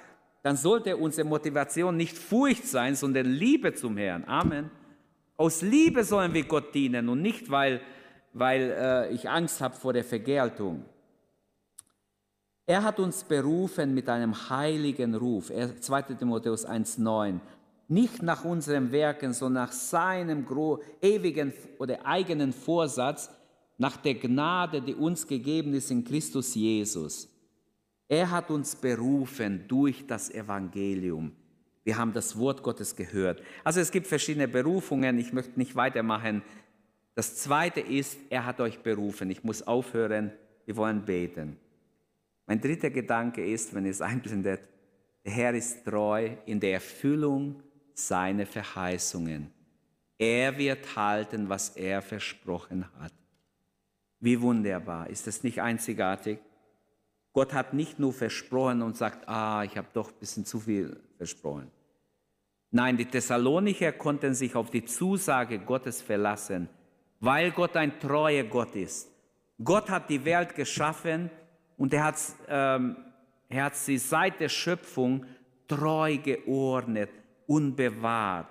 Dann 0.43 0.57
sollte 0.57 0.97
unsere 0.97 1.27
Motivation 1.27 1.97
nicht 1.97 2.17
Furcht 2.17 2.67
sein, 2.67 2.95
sondern 2.95 3.27
Liebe 3.27 3.75
zum 3.75 3.97
Herrn. 3.97 4.25
Amen. 4.25 4.71
Aus 5.37 5.63
Liebe 5.63 6.05
sollen 6.05 6.35
wir 6.35 6.45
Gott 6.45 6.75
dienen 6.75 7.09
und 7.09 7.23
nicht, 7.23 7.51
weil, 7.51 7.81
weil 8.33 8.75
äh, 8.77 9.15
ich 9.15 9.29
Angst 9.29 9.61
habe 9.61 9.75
vor 9.75 9.93
der 9.93 10.05
Vergeltung. 10.05 10.85
Er 12.71 12.85
hat 12.85 13.01
uns 13.01 13.25
berufen 13.25 13.95
mit 13.95 14.09
einem 14.09 14.49
heiligen 14.49 15.17
Ruf. 15.17 15.51
2. 15.81 16.03
Timotheus 16.03 16.65
1,9. 16.65 17.41
Nicht 17.89 18.23
nach 18.23 18.45
unseren 18.45 18.93
Werken, 18.93 19.33
sondern 19.33 19.65
nach 19.65 19.73
seinem 19.73 20.47
ewigen 21.03 21.53
oder 21.81 22.07
eigenen 22.07 22.53
Vorsatz, 22.53 23.29
nach 23.77 23.97
der 23.97 24.15
Gnade, 24.15 24.83
die 24.83 24.95
uns 24.95 25.27
gegeben 25.27 25.75
ist 25.75 25.91
in 25.91 26.05
Christus 26.05 26.55
Jesus. 26.55 27.29
Er 28.07 28.31
hat 28.31 28.53
uns 28.53 28.77
berufen 28.77 29.65
durch 29.67 30.07
das 30.07 30.31
Evangelium. 30.31 31.33
Wir 31.83 31.99
haben 31.99 32.13
das 32.13 32.39
Wort 32.39 32.63
Gottes 32.63 32.95
gehört. 32.95 33.43
Also 33.65 33.81
es 33.81 33.91
gibt 33.91 34.07
verschiedene 34.07 34.47
Berufungen. 34.47 35.19
Ich 35.19 35.33
möchte 35.33 35.59
nicht 35.59 35.75
weitermachen. 35.75 36.43
Das 37.17 37.35
zweite 37.35 37.81
ist, 37.81 38.17
er 38.31 38.47
hat 38.47 38.61
euch 38.61 38.79
berufen. 38.79 39.29
Ich 39.29 39.43
muss 39.43 39.63
aufhören. 39.63 40.31
Wir 40.67 40.77
wollen 40.77 41.05
beten. 41.05 41.57
Mein 42.51 42.61
dritter 42.61 42.91
Gedanke 42.91 43.47
ist, 43.47 43.73
wenn 43.77 43.87
es 43.87 44.01
einblendet, 44.11 44.61
der 45.25 45.33
Herr 45.33 45.55
ist 45.55 45.85
treu 45.85 46.31
in 46.47 46.59
der 46.59 46.73
Erfüllung 46.73 47.63
seiner 47.95 48.45
Verheißungen. 48.45 49.53
Er 50.19 50.59
wird 50.59 50.97
halten, 50.97 51.49
was 51.49 51.69
er 51.77 52.03
versprochen 52.03 52.87
hat. 52.99 53.13
Wie 54.19 54.41
wunderbar. 54.41 55.09
Ist 55.09 55.29
das 55.29 55.45
nicht 55.45 55.63
einzigartig? 55.63 56.41
Gott 57.33 57.55
hat 57.55 57.73
nicht 57.73 58.01
nur 58.01 58.13
versprochen 58.13 58.83
und 58.83 58.97
sagt, 58.97 59.29
ah, 59.29 59.63
ich 59.63 59.77
habe 59.77 59.87
doch 59.93 60.11
ein 60.11 60.19
bisschen 60.19 60.45
zu 60.45 60.59
viel 60.59 61.01
versprochen. 61.19 61.71
Nein, 62.73 62.97
die 62.97 63.07
Thessalonicher 63.07 63.93
konnten 63.93 64.35
sich 64.35 64.57
auf 64.57 64.71
die 64.71 64.85
Zusage 64.85 65.61
Gottes 65.61 66.03
verlassen, 66.03 66.69
weil 67.21 67.53
Gott 67.53 67.77
ein 67.77 68.01
treuer 68.01 68.43
Gott 68.43 68.75
ist. 68.75 69.09
Gott 69.63 69.89
hat 69.89 70.11
die 70.11 70.25
Welt 70.25 70.57
geschaffen 70.57 71.31
und 71.81 71.95
er 71.95 72.05
hat, 72.05 72.17
ähm, 72.47 72.95
er 73.49 73.65
hat 73.65 73.75
sie 73.75 73.97
seit 73.97 74.39
der 74.39 74.51
Schöpfung 74.51 75.25
treu 75.67 76.19
geordnet 76.19 77.09
und 77.47 77.75
bewahrt. 77.75 78.49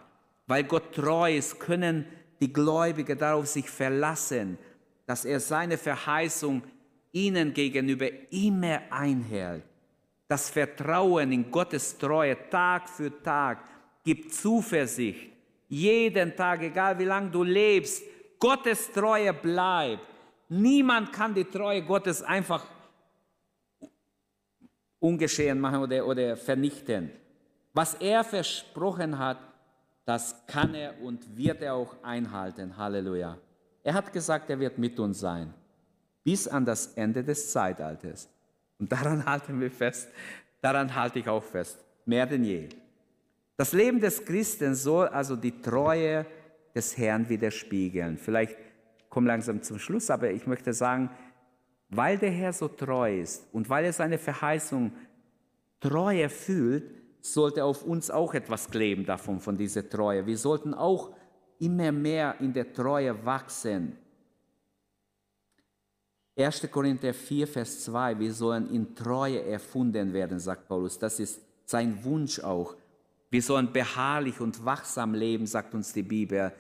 Weil 0.48 0.64
Gott 0.64 0.96
treu 0.96 1.38
ist, 1.38 1.60
können 1.60 2.08
die 2.40 2.52
Gläubigen 2.52 3.16
darauf 3.16 3.46
sich 3.46 3.70
verlassen, 3.70 4.58
dass 5.06 5.26
er 5.26 5.40
seine 5.40 5.78
Verheißung 5.78 6.64
ihnen 7.12 7.54
gegenüber 7.54 8.08
immer 8.32 8.82
einhält. 8.90 9.64
Das 10.28 10.50
Vertrauen 10.50 11.32
in 11.32 11.52
Gottes 11.52 12.00
Treue 12.00 12.36
Tag 12.50 12.90
für 12.90 13.22
Tag 13.22 13.60
gibt 14.04 14.34
Zuversicht. 14.34 15.30
Jeden 15.68 16.36
Tag, 16.36 16.64
egal 16.64 16.98
wie 16.98 17.06
lange 17.06 17.30
du 17.30 17.44
lebst, 17.44 18.02
Gottes 18.40 18.92
Treue 18.92 19.34
bleibt. 19.36 20.02
Niemand 20.48 21.14
kann 21.14 21.36
die 21.36 21.46
Treue 21.46 21.84
Gottes 21.84 22.24
einfach 22.24 22.66
ungeschehen 25.00 25.60
machen 25.60 25.82
oder, 25.82 26.06
oder 26.06 26.38
vernichten. 26.38 27.12
Was 27.74 27.94
er 27.96 28.24
versprochen 28.24 29.18
hat, 29.18 29.38
das 30.06 30.36
kann 30.48 30.74
er 30.74 31.00
und 31.02 31.38
wird 31.38 31.62
er 31.62 31.76
auch 31.76 31.96
einhalten. 32.04 32.76
Halleluja. 32.76 33.38
Er 33.84 33.94
hat 33.94 34.12
gesagt, 34.12 34.50
er 34.50 34.60
wird 34.60 34.78
mit 34.78 35.00
uns 35.00 35.20
sein, 35.20 35.54
bis 36.24 36.48
an 36.48 36.66
das 36.66 36.94
Ende 36.94 37.24
des 37.24 37.52
Zeitalters. 37.52 38.30
Und 38.80 38.92
daran 38.92 39.26
halten 39.26 39.60
wir 39.60 39.72
fest, 39.72 40.10
daran 40.62 40.94
halte 40.96 41.20
ich 41.20 41.28
auch 41.28 41.44
fest, 41.44 41.84
mehr 42.06 42.26
denn 42.26 42.44
je. 42.44 42.70
Das 43.56 43.74
Leben 43.74 44.00
des 44.00 44.24
Christen 44.26 44.74
soll 44.74 45.08
also 45.10 45.36
die 45.36 45.62
Treue 45.62 46.26
des 46.74 46.98
Herrn 46.98 47.28
widerspiegeln. 47.28 48.18
Vielleicht 48.18 48.58
komme 49.10 49.28
langsam 49.28 49.62
zum 49.62 49.80
Schluss, 49.80 50.10
aber 50.10 50.32
ich 50.32 50.48
möchte 50.48 50.74
sagen, 50.74 51.10
weil 51.90 52.18
der 52.18 52.32
Herr 52.32 52.54
so 52.54 52.68
treu 52.68 53.20
ist 53.20 53.48
und 53.52 53.70
weil 53.70 53.86
er 53.86 53.94
seine 53.94 54.18
Verheißung 54.18 54.92
treu 55.80 56.22
erfüllt, 56.22 56.92
sollte 57.22 57.64
auf 57.64 57.84
uns 57.84 58.10
auch 58.10 58.34
etwas 58.34 58.70
kleben 58.70 59.06
davon, 59.06 59.40
von 59.40 59.58
dieser 59.58 59.88
Treue. 59.88 60.26
Wir 60.26 60.38
sollten 60.38 60.74
auch 60.74 61.12
immer 61.60 61.92
mehr 61.92 62.36
in 62.40 62.54
der 62.54 62.72
Treue 62.72 63.26
wachsen. 63.26 63.98
1. 66.38 66.70
Korinther 66.72 67.14
4, 67.14 67.48
Vers 67.48 67.84
2, 67.84 68.18
wir 68.18 68.34
sollen 68.34 68.70
in 68.74 68.96
Treue 68.96 69.44
erfunden 69.44 70.14
werden, 70.14 70.40
sagt 70.40 70.70
Paulus. 70.70 70.98
Das 70.98 71.20
ist 71.20 71.42
sein 71.66 72.02
Wunsch 72.04 72.40
auch. 72.40 72.76
Wir 73.30 73.42
sollen 73.42 73.74
beharrlich 73.74 74.40
und 74.40 74.64
wachsam 74.64 75.14
leben, 75.14 75.46
sagt 75.46 75.74
uns 75.74 75.92
die 75.92 76.04
Bibel, 76.04 76.54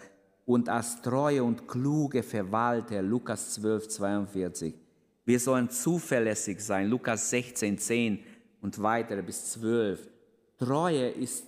und 0.46 0.68
als 0.68 1.02
treue 1.02 1.44
und 1.44 1.68
kluge 1.68 2.24
Verwalter, 2.24 3.02
Lukas 3.02 3.54
12, 3.54 3.88
42. 3.88 4.89
Wir 5.30 5.40
sollen 5.40 5.70
zuverlässig 5.70 6.60
sein, 6.60 6.88
Lukas 6.88 7.30
16, 7.30 7.78
10 7.78 8.24
und 8.62 8.82
weitere 8.82 9.22
bis 9.22 9.52
12. 9.52 10.10
Treue 10.58 11.08
ist, 11.08 11.46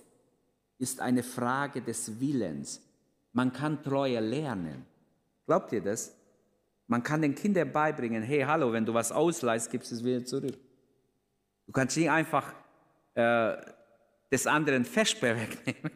ist 0.78 1.00
eine 1.00 1.24
Frage 1.24 1.82
des 1.82 2.20
Willens. 2.20 2.80
Man 3.32 3.52
kann 3.52 3.82
Treue 3.82 4.20
lernen. 4.20 4.86
Glaubt 5.46 5.72
ihr 5.72 5.80
das? 5.80 6.16
Man 6.86 7.02
kann 7.02 7.22
den 7.22 7.34
Kindern 7.34 7.72
beibringen, 7.72 8.22
hey, 8.22 8.42
hallo, 8.42 8.72
wenn 8.72 8.86
du 8.86 8.94
was 8.94 9.10
ausleihst, 9.10 9.68
gibst 9.68 9.90
du 9.90 9.96
es 9.96 10.04
wieder 10.04 10.24
zurück. 10.24 10.56
Du 11.66 11.72
kannst 11.72 11.96
nicht 11.96 12.08
einfach 12.08 12.54
äh, 13.14 13.56
des 14.30 14.46
anderen 14.46 14.84
Vesper 14.84 15.34
wegnehmen. 15.36 15.90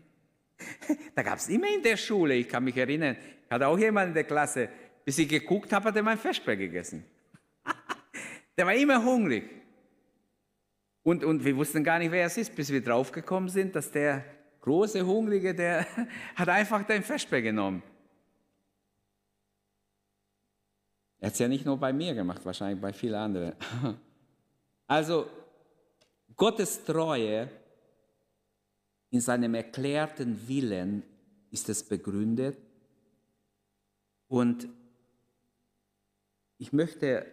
da 1.15 1.23
gab 1.23 1.39
es 1.39 1.49
immer 1.49 1.73
in 1.73 1.85
der 1.85 1.97
Schule, 1.97 2.35
ich 2.35 2.49
kann 2.49 2.65
mich 2.65 2.77
erinnern, 2.77 3.17
ich 3.45 3.51
hatte 3.53 3.69
auch 3.69 3.79
jemanden 3.79 4.09
in 4.09 4.15
der 4.15 4.25
Klasse, 4.25 4.71
bis 5.05 5.19
ich 5.19 5.29
geguckt 5.29 5.73
habe, 5.73 5.85
hat 5.85 5.95
er 5.95 6.03
mein 6.03 6.19
Vesper 6.19 6.57
gegessen. 6.57 7.05
Der 8.57 8.67
war 8.67 8.75
immer 8.75 9.05
hungrig. 9.05 9.51
Und, 11.03 11.25
und 11.25 11.45
wir 11.45 11.57
wussten 11.57 11.85
gar 11.85 11.99
nicht, 11.99 12.11
wer 12.11 12.27
es 12.27 12.37
ist, 12.37 12.55
bis 12.57 12.71
wir 12.71 12.83
draufgekommen 12.83 13.49
sind, 13.49 13.77
dass 13.77 13.93
der 13.93 14.25
große 14.63 15.07
Hungrige, 15.07 15.55
der 15.55 15.87
hat 16.35 16.49
einfach 16.49 16.83
den 16.85 17.03
Vesper 17.03 17.41
genommen. 17.41 17.83
Er 21.19 21.29
hat 21.29 21.35
es 21.35 21.39
ja 21.39 21.49
nicht 21.49 21.65
nur 21.65 21.79
bei 21.79 21.93
mir 21.93 22.15
gemacht, 22.15 22.45
wahrscheinlich 22.45 22.81
bei 22.81 22.93
vielen 22.93 23.15
anderen. 23.15 23.55
Also 24.89 25.29
Gottes 26.37 26.85
Treue 26.85 27.51
in 29.11 29.21
seinem 29.21 29.55
erklärten 29.55 30.47
Willen 30.47 31.03
ist 31.51 31.69
es 31.69 31.83
begründet. 31.83 32.57
Und 34.29 34.69
ich 36.59 36.73
möchte 36.73 37.27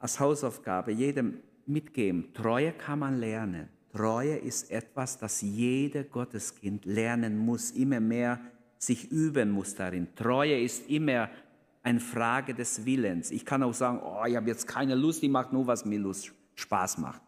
als 0.00 0.18
Hausaufgabe 0.18 0.90
jedem 0.90 1.40
mitgeben, 1.66 2.34
Treue 2.34 2.72
kann 2.72 2.98
man 2.98 3.18
lernen. 3.20 3.68
Treue 3.92 4.36
ist 4.36 4.70
etwas, 4.70 5.18
das 5.18 5.40
jeder 5.40 6.04
Gotteskind 6.04 6.84
lernen 6.84 7.38
muss, 7.38 7.70
immer 7.70 8.00
mehr 8.00 8.40
sich 8.78 9.10
üben 9.10 9.50
muss 9.50 9.74
darin. 9.74 10.08
Treue 10.16 10.60
ist 10.60 10.88
immer 10.88 11.28
eine 11.82 12.00
Frage 12.00 12.54
des 12.54 12.84
Willens. 12.84 13.30
Ich 13.30 13.44
kann 13.44 13.62
auch 13.62 13.74
sagen, 13.74 14.00
oh, 14.02 14.24
ich 14.26 14.36
habe 14.36 14.48
jetzt 14.48 14.66
keine 14.66 14.94
Lust, 14.94 15.22
ich 15.22 15.30
mache 15.30 15.54
nur, 15.54 15.66
was 15.66 15.84
mir 15.84 15.98
Lust, 15.98 16.32
Spaß 16.54 16.98
macht. 16.98 17.22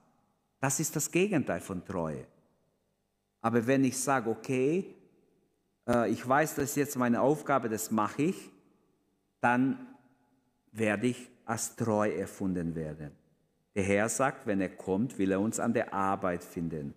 Das 0.61 0.81
ist 0.81 0.95
das 0.97 1.11
Gegenteil 1.11 1.61
von 1.61 1.85
Treue. 1.85 2.27
Aber 3.41 3.67
wenn 3.67 3.85
ich 3.85 3.99
sage, 3.99 4.31
okay, 4.31 4.95
äh, 5.87 6.11
ich 6.11 6.27
weiß, 6.27 6.55
das 6.55 6.71
ist 6.71 6.77
jetzt 6.77 6.97
meine 6.97 7.21
Aufgabe, 7.21 7.69
das 7.69 7.91
mache 7.91 8.23
ich, 8.23 8.51
dann 9.41 9.87
werde 10.71 11.09
ich 11.09 11.32
als 11.45 11.77
treu 11.77 12.11
erfunden 12.11 12.75
werden. 12.75 13.13
Der 13.75 13.83
Herr 13.83 14.09
sagt, 14.09 14.47
wenn 14.47 14.61
er 14.61 14.69
kommt, 14.71 15.19
will 15.19 15.33
er 15.33 15.41
uns 15.41 15.59
an 15.59 15.73
der 15.73 15.93
Arbeit 15.95 16.45
finden. 16.45 16.95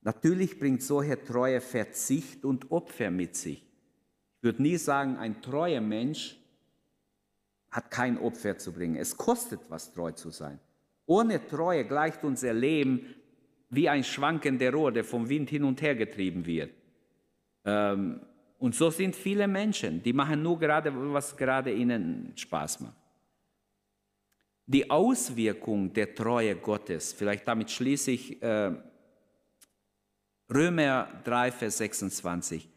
Natürlich 0.00 0.58
bringt 0.58 0.82
solche 0.82 1.22
Treue 1.22 1.60
Verzicht 1.60 2.44
und 2.44 2.70
Opfer 2.72 3.10
mit 3.10 3.36
sich. 3.36 3.62
Ich 4.38 4.42
würde 4.42 4.62
nie 4.62 4.76
sagen, 4.76 5.16
ein 5.16 5.40
treuer 5.40 5.80
Mensch 5.80 6.36
hat 7.70 7.90
kein 7.90 8.18
Opfer 8.18 8.58
zu 8.58 8.72
bringen. 8.72 8.96
Es 8.96 9.16
kostet 9.16 9.60
was, 9.68 9.92
treu 9.92 10.10
zu 10.12 10.30
sein. 10.30 10.58
Ohne 11.06 11.46
Treue 11.46 11.84
gleicht 11.84 12.24
unser 12.24 12.52
Leben 12.52 13.14
wie 13.70 13.88
ein 13.88 14.04
schwankender 14.04 14.72
Rohr, 14.72 14.92
der 14.92 15.04
vom 15.04 15.28
Wind 15.28 15.48
hin 15.48 15.64
und 15.64 15.80
her 15.80 15.94
getrieben 15.94 16.44
wird. 16.44 16.72
Ähm, 17.64 18.20
und 18.58 18.74
so 18.74 18.90
sind 18.90 19.16
viele 19.16 19.48
Menschen, 19.48 20.02
die 20.02 20.12
machen 20.12 20.42
nur 20.42 20.58
gerade, 20.58 20.92
was 21.12 21.36
gerade 21.36 21.72
ihnen 21.72 22.32
Spaß 22.36 22.80
macht. 22.80 23.01
Die 24.72 24.88
Auswirkung 24.88 25.92
der 25.92 26.14
Treue 26.14 26.56
Gottes, 26.56 27.12
vielleicht 27.12 27.46
damit 27.46 27.70
schließe 27.70 28.10
ich 28.10 28.42
äh, 28.42 28.72
Römer 30.50 31.08
3, 31.24 31.52
Vers 31.52 31.76
26. 31.76 32.70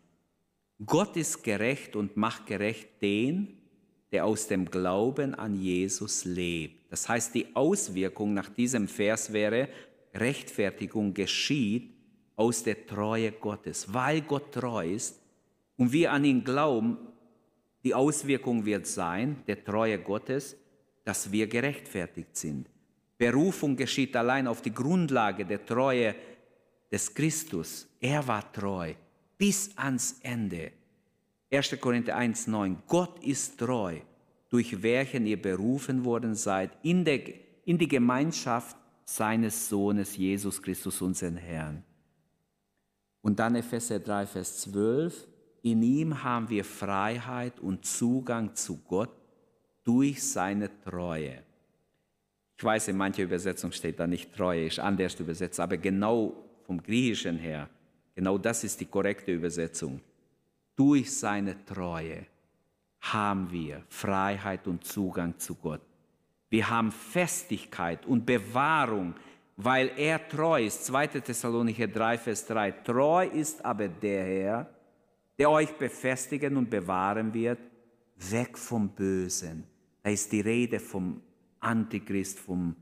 Gott 0.85 1.15
ist 1.15 1.41
gerecht 1.41 1.95
und 1.95 2.17
macht 2.17 2.47
gerecht 2.47 3.01
den, 3.01 3.61
der 4.11 4.25
aus 4.25 4.47
dem 4.47 4.65
Glauben 4.65 5.35
an 5.35 5.55
Jesus 5.55 6.25
lebt. 6.25 6.91
Das 6.91 7.07
heißt, 7.07 7.33
die 7.33 7.55
Auswirkung 7.55 8.33
nach 8.33 8.49
diesem 8.49 8.89
Vers 8.89 9.31
wäre, 9.31 9.69
Rechtfertigung 10.13 11.13
geschieht 11.13 11.93
aus 12.35 12.63
der 12.63 12.85
Treue 12.85 13.31
Gottes. 13.31 13.93
Weil 13.93 14.19
Gott 14.19 14.53
treu 14.53 14.85
ist 14.85 15.21
und 15.77 15.93
wir 15.93 16.11
an 16.11 16.25
ihn 16.25 16.43
glauben, 16.43 16.97
die 17.85 17.93
Auswirkung 17.93 18.65
wird 18.65 18.85
sein, 18.85 19.43
der 19.47 19.63
Treue 19.63 19.97
Gottes, 19.97 20.57
dass 21.05 21.31
wir 21.31 21.47
gerechtfertigt 21.47 22.35
sind. 22.35 22.67
Berufung 23.17 23.77
geschieht 23.77 24.15
allein 24.17 24.47
auf 24.47 24.61
die 24.61 24.73
Grundlage 24.73 25.45
der 25.45 25.65
Treue 25.65 26.15
des 26.91 27.13
Christus. 27.13 27.87
Er 28.01 28.27
war 28.27 28.51
treu 28.51 28.93
bis 29.37 29.71
ans 29.77 30.19
Ende. 30.21 30.71
1. 31.51 31.79
Korinther 31.79 32.17
1,9 32.17 32.75
Gott 32.87 33.23
ist 33.23 33.59
treu, 33.59 33.99
durch 34.49 34.81
welchen 34.81 35.25
ihr 35.25 35.41
berufen 35.41 36.03
worden 36.03 36.35
seid, 36.35 36.71
in, 36.83 37.05
der, 37.05 37.21
in 37.65 37.77
die 37.77 37.87
Gemeinschaft 37.87 38.75
seines 39.05 39.69
Sohnes 39.69 40.17
Jesus 40.17 40.61
Christus, 40.61 41.01
unseren 41.01 41.37
Herrn. 41.37 41.83
Und 43.21 43.39
dann 43.39 43.55
Epheser 43.55 43.99
3, 43.99 44.25
Vers 44.25 44.61
12. 44.61 45.27
In 45.61 45.81
ihm 45.81 46.23
haben 46.23 46.49
wir 46.49 46.63
Freiheit 46.63 47.59
und 47.59 47.85
Zugang 47.85 48.55
zu 48.55 48.77
Gott 48.87 49.24
durch 49.85 50.21
seine 50.21 50.69
Treue. 50.81 51.43
Ich 52.57 52.63
weiß, 52.63 52.89
in 52.89 52.97
mancher 52.97 53.23
Übersetzung 53.23 53.71
steht 53.71 53.99
da 53.99 54.07
nicht 54.07 54.33
Treue, 54.33 54.65
ist 54.65 54.79
anders 54.79 55.17
übersetzt, 55.19 55.59
aber 55.59 55.77
genau 55.77 56.33
vom 56.65 56.81
Griechischen 56.81 57.37
her, 57.37 57.69
genau 58.15 58.37
das 58.37 58.63
ist 58.63 58.81
die 58.81 58.85
korrekte 58.85 59.31
Übersetzung. 59.31 60.01
Durch 60.75 61.13
seine 61.13 61.63
Treue 61.65 62.25
haben 63.01 63.51
wir 63.51 63.83
Freiheit 63.89 64.67
und 64.67 64.83
Zugang 64.83 65.37
zu 65.37 65.55
Gott. 65.55 65.81
Wir 66.49 66.69
haben 66.69 66.91
Festigkeit 66.91 68.05
und 68.05 68.25
Bewahrung, 68.25 69.13
weil 69.57 69.91
er 69.97 70.27
treu 70.27 70.65
ist. 70.65 70.85
2. 70.85 71.07
Thessalonicher 71.07 71.87
3, 71.87 72.17
Vers 72.17 72.45
3. 72.47 72.71
Treu 72.71 73.27
ist 73.27 73.63
aber 73.63 73.87
der 73.87 74.23
Herr, 74.23 74.69
der 75.37 75.49
euch 75.49 75.71
befestigen 75.73 76.57
und 76.57 76.69
bewahren 76.69 77.33
wird, 77.33 77.59
weg 78.17 78.57
vom 78.57 78.89
Bösen. 78.89 79.74
Da 80.05 80.11
ist 80.11 80.31
die 80.31 80.41
Rede 80.41 80.79
vom 80.79 81.19
Antichrist, 81.61 82.37
vom, 82.37 82.75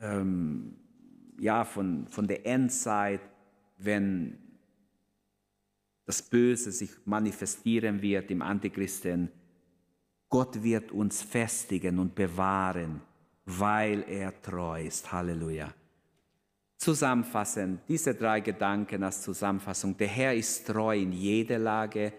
ähm, 0.00 0.74
ja, 1.38 1.64
von, 1.64 2.08
von 2.08 2.26
der 2.26 2.44
Endzeit, 2.44 3.20
wenn 3.78 4.36
das 6.06 6.22
Böse 6.22 6.72
sich 6.72 6.90
manifestieren 7.04 8.02
wird 8.02 8.32
im 8.32 8.42
Antichristen. 8.42 9.30
Gott 10.28 10.60
wird 10.60 10.90
uns 10.90 11.22
festigen 11.22 12.00
und 12.00 12.16
bewahren, 12.16 13.00
weil 13.44 14.02
er 14.08 14.42
treu 14.42 14.86
ist. 14.86 15.12
Halleluja. 15.12 15.72
Zusammenfassend, 16.78 17.82
diese 17.86 18.12
drei 18.12 18.40
Gedanken 18.40 19.04
als 19.04 19.22
Zusammenfassung. 19.22 19.96
Der 19.96 20.08
Herr 20.08 20.34
ist 20.34 20.66
treu 20.66 20.98
in 20.98 21.12
jeder 21.12 21.60
Lage. 21.60 22.12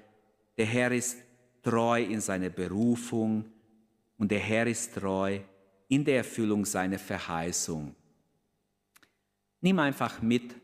Der 0.55 0.67
Herr 0.67 0.93
ist 0.93 1.17
treu 1.61 2.01
in 2.01 2.21
seiner 2.21 2.49
Berufung. 2.49 3.43
Und 4.17 4.31
der 4.31 4.39
Herr 4.39 4.67
ist 4.67 4.95
treu 4.95 5.39
in 5.87 6.03
der 6.03 6.17
Erfüllung 6.17 6.65
seiner 6.65 6.99
Verheißung. 6.99 7.95
Nimm 9.61 9.79
einfach 9.79 10.21
mit 10.21 10.55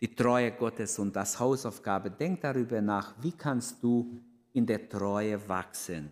die 0.00 0.14
Treue 0.14 0.52
Gottes 0.52 0.98
und 0.98 1.14
das 1.14 1.38
Hausaufgabe. 1.38 2.10
Denk 2.10 2.40
darüber 2.40 2.80
nach, 2.80 3.14
wie 3.20 3.32
kannst 3.32 3.82
du 3.82 4.20
in 4.52 4.66
der 4.66 4.88
Treue 4.88 5.48
wachsen. 5.48 6.10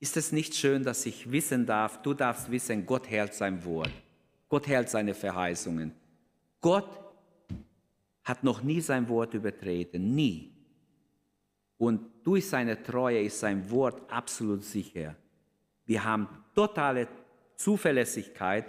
Ist 0.00 0.16
es 0.16 0.32
nicht 0.32 0.54
schön, 0.54 0.84
dass 0.84 1.06
ich 1.06 1.30
wissen 1.30 1.66
darf, 1.66 2.00
du 2.02 2.14
darfst 2.14 2.50
wissen, 2.50 2.86
Gott 2.86 3.08
hält 3.10 3.34
sein 3.34 3.64
Wort. 3.64 3.90
Gott 4.48 4.66
hält 4.66 4.88
seine 4.88 5.14
Verheißungen. 5.14 5.92
Gott 6.60 6.88
hat 8.24 8.44
noch 8.44 8.62
nie 8.62 8.80
sein 8.80 9.08
Wort 9.08 9.34
übertreten, 9.34 10.14
nie. 10.14 10.57
Und 11.78 12.00
durch 12.24 12.48
seine 12.48 12.82
Treue 12.82 13.22
ist 13.22 13.40
sein 13.40 13.70
Wort 13.70 14.02
absolut 14.10 14.64
sicher. 14.64 15.14
Wir 15.86 16.04
haben 16.04 16.28
totale 16.54 17.08
Zuverlässigkeit, 17.56 18.66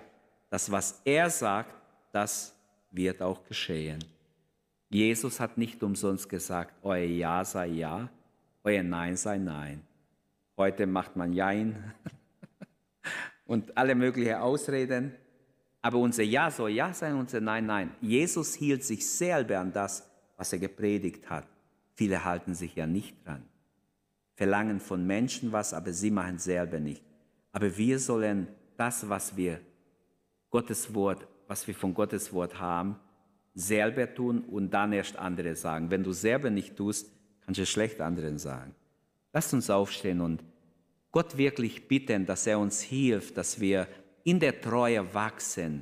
dass 0.49 0.71
was 0.71 1.01
er 1.03 1.29
sagt, 1.29 1.75
das 2.11 2.55
wird 2.91 3.21
auch 3.21 3.43
geschehen. 3.43 3.99
Jesus 4.89 5.39
hat 5.39 5.57
nicht 5.57 5.83
umsonst 5.83 6.29
gesagt, 6.29 6.73
euer 6.83 7.03
Ja 7.05 7.45
sei 7.45 7.67
Ja, 7.67 8.09
euer 8.63 8.83
Nein 8.83 9.15
sei 9.15 9.37
Nein. 9.37 9.83
Heute 10.57 10.87
macht 10.87 11.15
man 11.15 11.33
Jein 11.33 11.93
und 13.45 13.77
alle 13.77 13.95
möglichen 13.95 14.35
Ausreden. 14.35 15.13
Aber 15.81 15.99
unser 15.99 16.23
Ja 16.23 16.49
soll 16.49 16.71
Ja 16.71 16.93
sein, 16.93 17.15
unser 17.15 17.39
Nein, 17.39 17.65
Nein. 17.65 17.91
Jesus 18.01 18.55
hielt 18.55 18.83
sich 18.83 19.07
selber 19.07 19.59
an 19.59 19.71
das, 19.71 20.09
was 20.37 20.51
er 20.53 20.59
gepredigt 20.59 21.29
hat. 21.29 21.47
Viele 21.99 22.23
halten 22.23 22.53
sich 22.55 22.75
ja 22.75 22.87
nicht 22.87 23.15
dran. 23.25 23.43
Verlangen 24.35 24.79
von 24.79 25.05
Menschen 25.05 25.51
was, 25.51 25.73
aber 25.73 25.91
sie 25.91 26.11
machen 26.11 26.39
selber 26.39 26.79
nicht. 26.79 27.03
Aber 27.51 27.77
wir 27.77 27.99
sollen 27.99 28.47
das, 28.77 29.09
was 29.09 29.35
wir 29.35 29.59
Gottes 30.49 30.93
Wort 30.93 31.27
was 31.49 31.67
wir 31.67 31.73
von 31.73 31.95
Gottes 31.95 32.31
Wort 32.31 32.59
haben, 32.59 32.95
selber 33.55 34.13
tun 34.13 34.41
und 34.41 34.69
dann 34.69 34.93
erst 34.93 35.17
andere 35.17 35.55
sagen. 35.55 35.89
Wenn 35.89 36.03
du 36.03 36.13
selber 36.13 36.51
nicht 36.51 36.77
tust, 36.77 37.11
kannst 37.41 37.59
du 37.59 37.65
schlecht 37.65 37.99
anderen 37.99 38.37
sagen. 38.37 38.75
Lasst 39.33 39.53
uns 39.53 39.69
aufstehen 39.69 40.21
und 40.21 40.43
Gott 41.11 41.37
wirklich 41.37 41.87
bitten, 41.87 42.27
dass 42.27 42.45
er 42.45 42.59
uns 42.59 42.81
hilft, 42.81 43.35
dass 43.35 43.59
wir 43.59 43.87
in 44.23 44.39
der 44.39 44.61
Treue 44.61 45.11
wachsen. 45.15 45.81